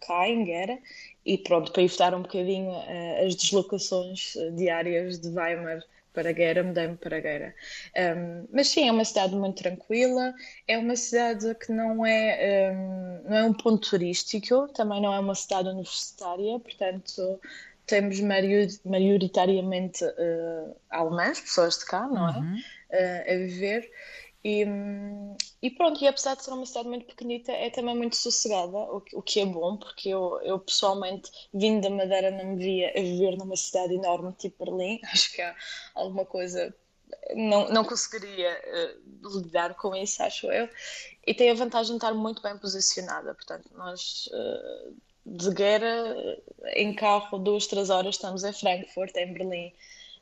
cá 0.06 0.28
em 0.28 0.44
Guerra 0.44 0.78
e 1.26 1.38
pronto, 1.38 1.72
para 1.72 1.84
evitar 1.84 2.14
um 2.14 2.22
bocadinho 2.22 2.72
uh, 2.72 3.26
as 3.26 3.34
deslocações 3.34 4.34
diárias 4.58 5.20
de 5.20 5.30
Weimar 5.30 5.82
para 6.14 6.32
Guerra, 6.32 6.64
mudei-me 6.64 6.98
para 6.98 7.20
Guerra. 7.20 7.54
Um, 7.98 8.48
mas 8.52 8.68
sim, 8.70 8.88
é 8.88 8.92
uma 8.92 9.06
cidade 9.06 9.36
muito 9.36 9.62
tranquila, 9.62 10.34
é 10.68 10.78
uma 10.78 10.96
cidade 10.96 11.54
que 11.56 11.72
não 11.72 12.06
é, 12.06 12.72
um, 12.74 13.30
não 13.30 13.38
é 13.38 13.44
um 13.44 13.54
ponto 13.54 13.90
turístico, 13.90 14.68
também 14.70 15.02
não 15.02 15.14
é 15.14 15.20
uma 15.20 15.36
cidade 15.36 15.70
universitária, 15.70 16.60
portanto 16.60 17.40
temos 17.86 18.20
maioritariamente 18.20 20.06
uh, 20.06 20.76
alemãs, 20.92 21.40
pessoas 21.40 21.80
de 21.80 21.86
cá, 21.86 22.08
não 22.08 22.30
é? 22.30 22.38
Uhum. 22.38 22.56
Uh, 22.56 23.34
a 23.34 23.38
viver. 23.38 23.92
E, 24.44 24.66
e, 25.62 25.70
pronto, 25.70 26.02
e 26.02 26.08
apesar 26.08 26.36
de 26.36 26.44
ser 26.44 26.52
uma 26.52 26.66
cidade 26.66 26.88
muito 26.88 27.06
pequenita, 27.06 27.52
é 27.52 27.70
também 27.70 27.96
muito 27.96 28.16
sossegada, 28.16 28.78
o, 28.78 29.04
o 29.14 29.22
que 29.22 29.42
é 29.42 29.46
bom, 29.46 29.76
porque 29.76 30.10
eu, 30.10 30.40
eu 30.44 30.58
pessoalmente, 30.60 31.30
vindo 31.54 31.82
da 31.82 31.90
Madeira, 31.90 32.32
não 32.32 32.56
me 32.56 32.64
via 32.64 32.90
a 32.96 33.02
viver 33.02 33.38
numa 33.38 33.58
cidade 33.58 33.94
enorme 33.94 34.32
tipo 34.34 34.64
Berlim. 34.64 35.00
Acho 35.12 35.34
que 35.34 35.42
há 35.42 35.56
alguma 35.94 36.26
coisa. 36.26 36.74
Não, 37.36 37.70
não 37.70 37.84
conseguiria 37.84 38.62
uh, 39.24 39.40
lidar 39.40 39.74
com 39.76 39.96
isso, 39.96 40.22
acho 40.22 40.46
eu. 40.52 40.70
E 41.26 41.34
tem 41.34 41.50
a 41.50 41.56
vantagem 41.56 41.94
de 41.94 41.98
estar 41.98 42.14
muito 42.14 42.40
bem 42.42 42.56
posicionada. 42.58 43.34
Portanto, 43.34 43.68
nós 43.76 44.30
uh, 44.32 44.96
de 45.26 45.52
guerra, 45.54 46.16
em 46.76 46.94
carro, 46.94 47.40
duas, 47.40 47.66
três 47.66 47.90
horas, 47.90 48.16
estamos 48.16 48.44
em 48.44 48.54
Frankfurt, 48.54 49.16
em 49.16 49.34
Berlim, 49.34 49.74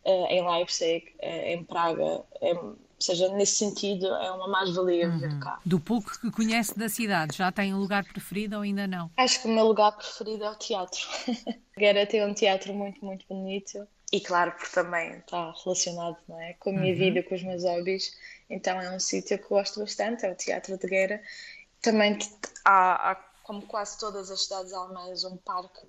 em 0.06 0.49
Leipzig, 0.49 1.13
em 1.21 1.62
Praga. 1.65 2.23
Em, 2.41 2.87
ou 2.97 3.01
seja, 3.01 3.29
nesse 3.29 3.57
sentido, 3.57 4.07
é 4.07 4.31
uma 4.31 4.47
mais-valia 4.47 5.07
uhum. 5.07 5.19
vir 5.19 5.39
cá. 5.39 5.60
Do 5.63 5.79
pouco 5.79 6.19
que 6.19 6.31
conhece 6.31 6.77
da 6.77 6.89
cidade, 6.89 7.38
já 7.38 7.51
tem 7.51 7.71
um 7.71 7.77
lugar 7.77 8.03
preferido 8.03 8.55
ou 8.55 8.63
ainda 8.63 8.88
não? 8.88 9.12
Acho 9.15 9.39
que 9.39 9.47
o 9.47 9.51
meu 9.51 9.67
lugar 9.67 9.91
preferido 9.91 10.43
é 10.43 10.49
o 10.49 10.55
teatro. 10.55 11.07
Guerra 11.77 12.07
tem 12.07 12.25
um 12.25 12.33
teatro 12.33 12.73
muito, 12.73 13.05
muito 13.05 13.23
bonito. 13.29 13.88
E 14.12 14.19
claro, 14.19 14.51
porque 14.53 14.73
também 14.73 15.17
está 15.17 15.53
relacionado 15.63 16.17
não 16.27 16.39
é, 16.39 16.53
com 16.53 16.71
a 16.71 16.73
minha 16.73 16.91
uhum. 16.91 16.97
vida, 16.97 17.21
com 17.21 17.36
os 17.36 17.43
meus 17.43 17.63
hobbies. 17.63 18.17
Então 18.49 18.81
é 18.81 18.89
um 18.89 18.99
sítio 18.99 19.38
que 19.38 19.47
gosto 19.47 19.79
bastante, 19.79 20.25
é 20.25 20.31
o 20.31 20.36
Teatro 20.36 20.77
de 20.77 20.88
Guerra. 20.88 21.21
Também 21.81 22.17
há, 22.65 23.12
há 23.12 23.15
como 23.47 23.62
quase 23.62 23.97
todas 23.97 24.29
as 24.29 24.41
cidades 24.43 24.73
alemãs, 24.73 25.23
um 25.23 25.38
parque 25.38 25.79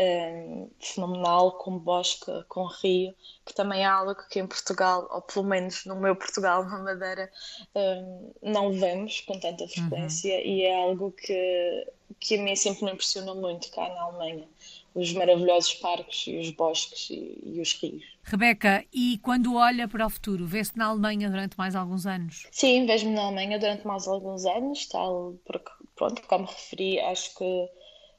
um, 0.00 0.70
fenomenal, 0.78 1.58
com 1.58 1.76
bosque, 1.76 2.30
com 2.48 2.64
rio, 2.64 3.12
que 3.44 3.52
também 3.52 3.82
é 3.82 3.86
algo 3.86 4.14
que 4.30 4.38
em 4.38 4.46
Portugal, 4.46 5.08
ou 5.10 5.20
pelo 5.20 5.44
menos 5.44 5.84
no 5.84 5.96
meu 5.96 6.14
Portugal, 6.14 6.64
na 6.64 6.78
Madeira, 6.78 7.28
um, 7.74 8.32
não 8.40 8.72
vemos 8.72 9.20
com 9.22 9.38
tanta 9.38 9.66
frequência 9.66 10.32
uhum. 10.36 10.46
e 10.46 10.62
é 10.62 10.80
algo 10.80 11.10
que, 11.10 11.88
que 12.20 12.38
a 12.38 12.42
mim 12.42 12.54
sempre 12.54 12.84
me 12.84 12.92
impressiona 12.92 13.34
muito 13.34 13.68
cá 13.72 13.88
na 13.88 14.02
Alemanha. 14.02 14.48
Os 14.94 15.12
maravilhosos 15.14 15.74
parques 15.74 16.26
e 16.26 16.36
os 16.36 16.50
bosques 16.50 17.08
e, 17.10 17.38
e 17.42 17.60
os 17.60 17.72
rios. 17.80 18.04
Rebeca, 18.24 18.84
e 18.92 19.18
quando 19.18 19.56
olha 19.56 19.88
para 19.88 20.06
o 20.06 20.10
futuro, 20.10 20.46
vê-se 20.46 20.76
na 20.76 20.86
Alemanha 20.86 21.30
durante 21.30 21.56
mais 21.56 21.74
alguns 21.74 22.06
anos? 22.06 22.46
Sim, 22.52 22.86
vejo-me 22.86 23.14
na 23.14 23.22
Alemanha 23.22 23.58
durante 23.58 23.86
mais 23.86 24.06
alguns 24.06 24.44
anos, 24.44 24.86
tal, 24.86 25.34
porque, 25.46 25.70
pronto, 26.02 26.22
como 26.22 26.46
referi, 26.46 26.98
acho 27.00 27.34
que 27.36 27.68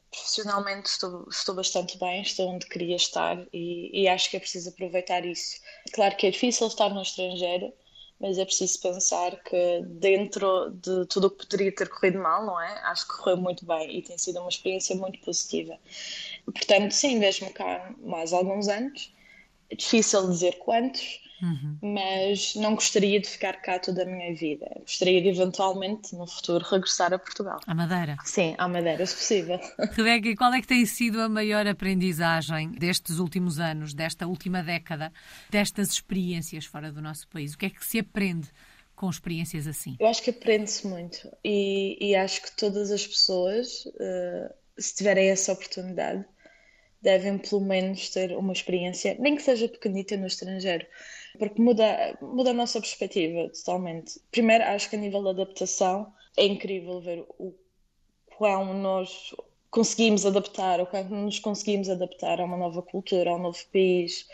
profissionalmente 0.09 0.87
estou, 0.87 1.27
estou 1.29 1.55
bastante 1.55 1.97
bem, 1.97 2.21
estou 2.21 2.47
onde 2.47 2.67
queria 2.67 2.95
estar 2.95 3.45
e, 3.51 4.03
e, 4.03 4.07
acho 4.07 4.29
que 4.29 4.37
é 4.37 4.39
preciso 4.39 4.69
aproveitar 4.69 5.25
isso. 5.25 5.59
Claro 5.91 6.15
que 6.15 6.27
é 6.27 6.31
difícil 6.31 6.67
estar 6.67 6.89
no 6.89 7.01
estrangeiro, 7.01 7.73
mas 8.21 8.37
é 8.37 8.45
preciso 8.45 8.79
pensar 8.79 9.35
que 9.43 9.81
dentro 9.85 10.69
de 10.71 11.05
tudo 11.07 11.27
o 11.27 11.31
que 11.31 11.45
poderia 11.45 11.75
ter 11.75 11.89
corrido 11.89 12.19
mal, 12.19 12.45
não 12.45 12.61
é? 12.61 12.71
Acho 12.83 13.07
que 13.07 13.17
correu 13.17 13.37
muito 13.37 13.65
bem 13.65 13.97
e 13.97 14.01
tem 14.01 14.17
sido 14.17 14.39
uma 14.39 14.49
experiência 14.49 14.95
muito 14.95 15.19
positiva. 15.19 15.77
Portanto, 16.45 16.91
sim, 16.91 17.19
vejo-me 17.19 17.51
cá 17.51 17.93
mais 17.99 18.31
alguns 18.31 18.67
anos. 18.67 19.11
É 19.73 19.75
difícil 19.75 20.29
dizer 20.29 20.59
quantos, 20.59 21.23
Uhum. 21.43 21.77
Mas 21.81 22.55
não 22.55 22.73
gostaria 22.73 23.19
de 23.19 23.27
ficar 23.27 23.62
cá 23.62 23.77
toda 23.77 24.03
a 24.03 24.05
minha 24.05 24.33
vida. 24.33 24.65
Gostaria 24.79 25.21
de 25.21 25.27
eventualmente, 25.27 26.15
no 26.15 26.25
futuro, 26.25 26.63
regressar 26.63 27.13
a 27.13 27.19
Portugal. 27.19 27.59
À 27.67 27.75
Madeira? 27.75 28.15
Sim, 28.23 28.55
à 28.57 28.65
Madeira, 28.65 29.05
se 29.05 29.13
possível. 29.13 29.59
Rebeca, 29.91 30.33
qual 30.38 30.53
é 30.53 30.62
que 30.62 30.67
tem 30.67 30.86
sido 30.86 31.19
a 31.19 31.27
maior 31.27 31.67
aprendizagem 31.67 32.71
destes 32.71 33.19
últimos 33.19 33.59
anos, 33.59 33.93
desta 33.93 34.25
última 34.25 34.63
década, 34.63 35.12
destas 35.49 35.89
experiências 35.89 36.63
fora 36.63 36.89
do 36.93 37.01
nosso 37.01 37.27
país? 37.27 37.53
O 37.53 37.57
que 37.57 37.65
é 37.65 37.69
que 37.69 37.86
se 37.86 37.99
aprende? 37.99 38.49
com 38.95 39.09
experiências 39.09 39.65
assim? 39.65 39.97
Eu 39.99 40.05
acho 40.05 40.21
que 40.21 40.29
aprende-se 40.29 40.86
muito 40.86 41.27
e, 41.43 41.97
e, 41.99 42.15
acho 42.15 42.43
que 42.43 42.55
todas 42.55 42.91
as 42.91 43.05
pessoas, 43.05 43.86
uh, 43.86 44.53
se 44.77 44.95
tiverem 44.95 45.29
essa 45.29 45.51
oportunidade, 45.51 46.23
devem 47.03 47.37
pelo 47.37 47.61
menos 47.61 48.09
ter 48.09 48.31
uma 48.35 48.53
experiência, 48.53 49.15
nem 49.19 49.35
que 49.35 49.43
seja 49.43 49.67
pequenita 49.67 50.15
no 50.15 50.25
estrangeiro, 50.25 50.85
porque 51.37 51.61
muda, 51.61 52.17
muda 52.21 52.51
a 52.51 52.53
nossa 52.53 52.79
perspectiva 52.79 53.49
totalmente. 53.49 54.19
Primeiro, 54.31 54.63
acho 54.63 54.89
que 54.89 54.95
a 54.95 54.99
nível 54.99 55.21
da 55.21 55.31
adaptação 55.31 56.11
é 56.37 56.45
incrível 56.45 57.01
ver 57.01 57.25
o 57.37 57.53
quão 58.37 58.73
nós 58.73 59.35
conseguimos 59.69 60.25
adaptar, 60.25 60.79
o 60.79 60.85
quão 60.85 61.03
nos 61.03 61.39
conseguimos 61.39 61.89
adaptar 61.89 62.39
a 62.39 62.45
uma 62.45 62.57
nova 62.57 62.81
cultura, 62.81 63.31
a 63.31 63.35
um 63.35 63.41
novo 63.41 63.59
país. 63.71 64.25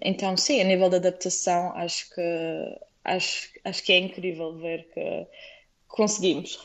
Então, 0.00 0.36
sim, 0.36 0.60
a 0.60 0.64
nível 0.64 0.88
da 0.88 0.96
adaptação, 0.96 1.72
acho 1.76 2.08
que, 2.14 2.80
acho, 3.04 3.50
acho 3.62 3.82
que 3.82 3.92
é 3.92 3.98
incrível 3.98 4.56
ver 4.56 4.88
que 4.94 5.26
conseguimos 5.88 6.58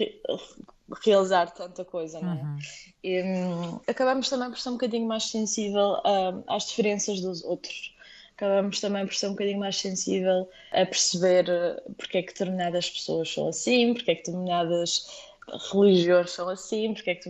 realizar 1.04 1.52
tanta 1.52 1.86
coisa, 1.86 2.20
não 2.20 2.34
é? 2.34 2.42
Uhum. 2.42 2.58
E, 3.04 3.24
um, 3.24 3.80
acabamos 3.88 4.30
também 4.30 4.50
por 4.50 4.60
ser 4.60 4.70
um 4.70 4.74
bocadinho 4.74 5.08
mais 5.08 5.24
sensível 5.30 5.94
uh, 6.06 6.44
às 6.48 6.68
diferenças 6.68 7.22
dos 7.22 7.44
outros. 7.44 7.96
Acabamos 8.36 8.80
também 8.80 9.06
por 9.06 9.14
ser 9.14 9.28
um 9.28 9.32
bocadinho 9.32 9.60
mais 9.60 9.78
sensível 9.78 10.50
a 10.72 10.86
perceber 10.86 11.46
uh, 11.50 11.94
porque 11.94 12.18
é 12.18 12.22
que 12.22 12.34
determinadas 12.34 12.90
pessoas 12.90 13.32
são 13.32 13.48
assim, 13.48 13.94
porque 13.94 14.12
é 14.12 14.16
que 14.16 14.22
determinadas 14.22 15.06
religiões 15.72 16.32
são 16.32 16.48
assim, 16.50 16.94
porque 16.94 17.12
é 17.12 17.16
que 17.16 17.30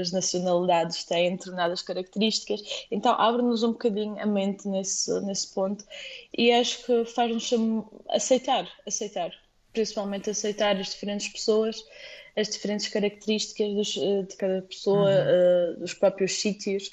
as 0.00 0.12
nacionalidades 0.12 1.04
têm 1.04 1.36
determinadas 1.36 1.82
características. 1.82 2.86
Então 2.90 3.14
abre-nos 3.14 3.62
um 3.62 3.72
bocadinho 3.72 4.18
a 4.20 4.26
mente 4.26 4.66
nesse, 4.68 5.20
nesse 5.22 5.52
ponto 5.52 5.84
e 6.36 6.50
acho 6.52 6.84
que 6.84 7.04
faz-nos 7.04 7.50
aceitar, 8.10 8.68
aceitar, 8.86 9.32
principalmente 9.74 10.30
aceitar 10.30 10.76
as 10.76 10.88
diferentes 10.88 11.28
pessoas, 11.28 11.76
as 12.36 12.48
diferentes 12.48 12.88
características 12.88 13.74
dos, 13.74 13.96
eh, 13.96 14.22
de 14.22 14.36
cada 14.36 14.62
pessoa, 14.62 15.10
uhum. 15.10 15.74
uh, 15.74 15.80
dos 15.80 15.92
próprios 15.92 16.32
sítios. 16.32 16.90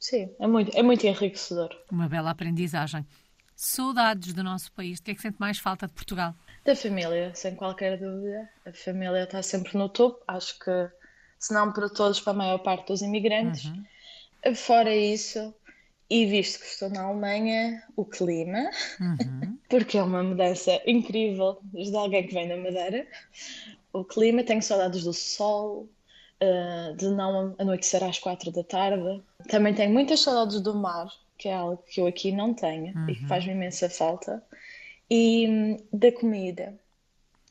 Sim, 0.00 0.34
é 0.38 0.46
muito, 0.46 0.76
é 0.76 0.82
muito 0.82 1.06
enriquecedor. 1.06 1.70
Uma 1.90 2.08
bela 2.08 2.30
aprendizagem. 2.30 3.06
Saudades 3.54 4.32
do 4.32 4.42
nosso 4.42 4.72
país. 4.72 4.98
O 4.98 5.02
que 5.02 5.10
é 5.10 5.14
que 5.14 5.22
sente 5.22 5.36
mais 5.38 5.58
falta 5.58 5.86
de 5.86 5.92
Portugal? 5.92 6.34
Da 6.64 6.74
família, 6.74 7.32
sem 7.34 7.54
qualquer 7.54 7.98
dúvida. 7.98 8.48
A 8.66 8.72
família 8.72 9.24
está 9.24 9.42
sempre 9.42 9.76
no 9.76 9.88
topo. 9.88 10.22
Acho 10.26 10.58
que, 10.58 10.88
se 11.38 11.54
não 11.54 11.72
para 11.72 11.88
todos, 11.88 12.20
para 12.20 12.32
a 12.32 12.36
maior 12.36 12.58
parte 12.58 12.88
dos 12.88 13.02
imigrantes. 13.02 13.66
Uhum. 13.66 14.54
Fora 14.54 14.94
isso, 14.94 15.54
e 16.08 16.26
visto 16.26 16.60
que 16.60 16.66
estou 16.66 16.90
na 16.90 17.02
Alemanha, 17.02 17.82
o 17.96 18.04
clima, 18.04 18.70
uhum. 19.00 19.58
porque 19.68 19.98
é 19.98 20.02
uma 20.02 20.22
mudança 20.22 20.80
incrível 20.86 21.58
de 21.72 21.96
alguém 21.96 22.26
que 22.26 22.34
vem 22.34 22.48
da 22.48 22.56
Madeira. 22.56 23.06
O 23.92 24.04
clima, 24.04 24.42
tenho 24.42 24.62
saudades 24.62 25.04
do 25.04 25.12
sol, 25.12 25.88
uh, 26.42 26.96
de 26.96 27.08
não 27.08 27.54
anoitecer 27.58 28.02
às 28.02 28.18
quatro 28.18 28.50
da 28.50 28.62
tarde. 28.62 29.22
Também 29.48 29.74
tenho 29.74 29.92
muitas 29.92 30.20
saudades 30.20 30.60
do 30.60 30.74
mar, 30.74 31.08
que 31.38 31.48
é 31.48 31.54
algo 31.54 31.82
que 31.88 32.00
eu 32.00 32.06
aqui 32.06 32.32
não 32.32 32.52
tenho 32.52 32.94
uhum. 32.94 33.08
e 33.08 33.14
que 33.14 33.22
uhum. 33.22 33.28
faz-me 33.28 33.52
imensa 33.52 33.88
falta. 33.88 34.42
E 35.10 35.48
hum, 35.48 35.76
da 35.92 36.12
comida. 36.12 36.74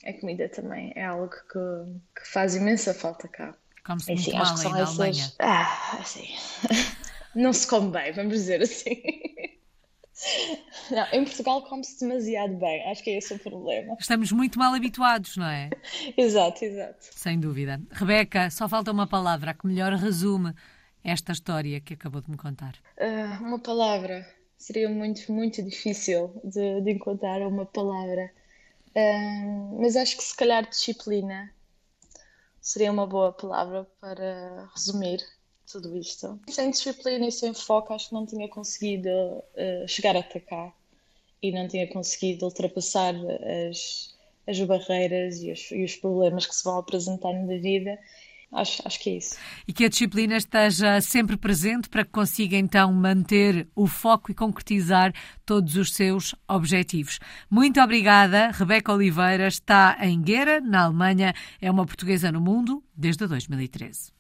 A 0.05 0.13
comida 0.13 0.49
também 0.49 0.91
é 0.95 1.05
algo 1.05 1.29
que, 1.29 2.19
que 2.19 2.27
faz 2.27 2.55
imensa 2.55 2.93
falta 2.93 3.27
cá. 3.27 3.55
Come-se 3.85 4.11
muito 4.11 4.21
Enfim, 4.29 4.37
mal 4.37 4.55
aí 4.57 4.71
na 4.71 4.79
essas... 4.81 5.35
Ah, 5.39 5.97
assim. 5.99 6.27
não 7.35 7.53
se 7.53 7.67
come 7.67 7.91
bem, 7.91 8.11
vamos 8.11 8.33
dizer 8.33 8.61
assim. 8.61 9.01
Não, 10.91 11.05
em 11.11 11.25
Portugal 11.25 11.63
come-se 11.63 11.99
demasiado 11.99 12.55
bem, 12.55 12.89
acho 12.89 13.03
que 13.03 13.09
é 13.09 13.17
esse 13.17 13.33
o 13.33 13.39
problema. 13.39 13.95
Estamos 13.99 14.31
muito 14.31 14.59
mal 14.59 14.73
habituados, 14.73 15.35
não 15.37 15.47
é? 15.47 15.69
exato, 16.15 16.63
exato. 16.63 16.97
Sem 17.11 17.39
dúvida. 17.39 17.81
Rebeca, 17.91 18.49
só 18.49 18.69
falta 18.69 18.91
uma 18.91 19.07
palavra 19.07 19.53
que 19.53 19.65
melhor 19.65 19.93
resume 19.93 20.53
esta 21.03 21.31
história 21.31 21.81
que 21.81 21.95
acabou 21.95 22.21
de 22.21 22.31
me 22.31 22.37
contar. 22.37 22.75
Uh, 22.97 23.43
uma 23.43 23.59
palavra. 23.59 24.25
Seria 24.57 24.87
muito, 24.87 25.29
muito 25.31 25.61
difícil 25.61 26.39
de, 26.43 26.81
de 26.81 26.91
encontrar 26.91 27.41
uma 27.41 27.65
palavra. 27.65 28.31
Uh, 28.95 29.81
mas 29.81 29.95
acho 29.97 30.15
que 30.15 30.23
se 30.23 30.35
calhar 30.35 30.67
disciplina 30.69 31.51
seria 32.61 32.91
uma 32.91 33.05
boa 33.05 33.33
palavra 33.33 33.85
para 33.99 34.69
resumir 34.73 35.19
tudo 35.71 35.97
isto. 35.97 36.39
Sem 36.49 36.71
disciplina 36.71 37.27
e 37.27 37.31
sem 37.31 37.53
foco, 37.53 37.93
acho 37.93 38.09
que 38.09 38.13
não 38.13 38.25
tinha 38.25 38.47
conseguido 38.47 39.09
uh, 39.09 39.87
chegar 39.87 40.15
até 40.15 40.39
cá 40.39 40.73
e 41.41 41.51
não 41.51 41.67
tinha 41.67 41.87
conseguido 41.87 42.45
ultrapassar 42.45 43.13
as, 43.69 44.13
as 44.47 44.59
barreiras 44.61 45.41
e 45.41 45.51
os, 45.51 45.71
e 45.71 45.83
os 45.83 45.95
problemas 45.95 46.45
que 46.45 46.55
se 46.55 46.63
vão 46.63 46.77
apresentando 46.77 47.45
na 47.45 47.57
vida. 47.57 47.99
Acho, 48.53 48.83
acho 48.85 48.99
que 48.99 49.09
é 49.09 49.13
isso. 49.17 49.35
E 49.67 49.73
que 49.73 49.83
a 49.83 49.89
disciplina 49.89 50.37
esteja 50.37 51.01
sempre 51.01 51.35
presente 51.35 51.89
para 51.89 52.05
que 52.05 52.11
consiga 52.11 52.55
então 52.55 52.93
manter 52.93 53.67
o 53.75 53.87
foco 53.87 54.31
e 54.31 54.35
concretizar 54.35 55.11
todos 55.43 55.75
os 55.75 55.91
seus 55.93 56.35
objetivos. 56.47 57.19
Muito 57.49 57.81
obrigada. 57.81 58.51
Rebeca 58.51 58.93
Oliveira 58.93 59.47
está 59.47 59.97
em 60.01 60.21
Guerra, 60.21 60.61
na 60.61 60.83
Alemanha. 60.83 61.33
É 61.59 61.69
uma 61.71 61.85
portuguesa 61.85 62.31
no 62.31 62.39
mundo 62.39 62.83
desde 62.95 63.25
2013. 63.25 64.13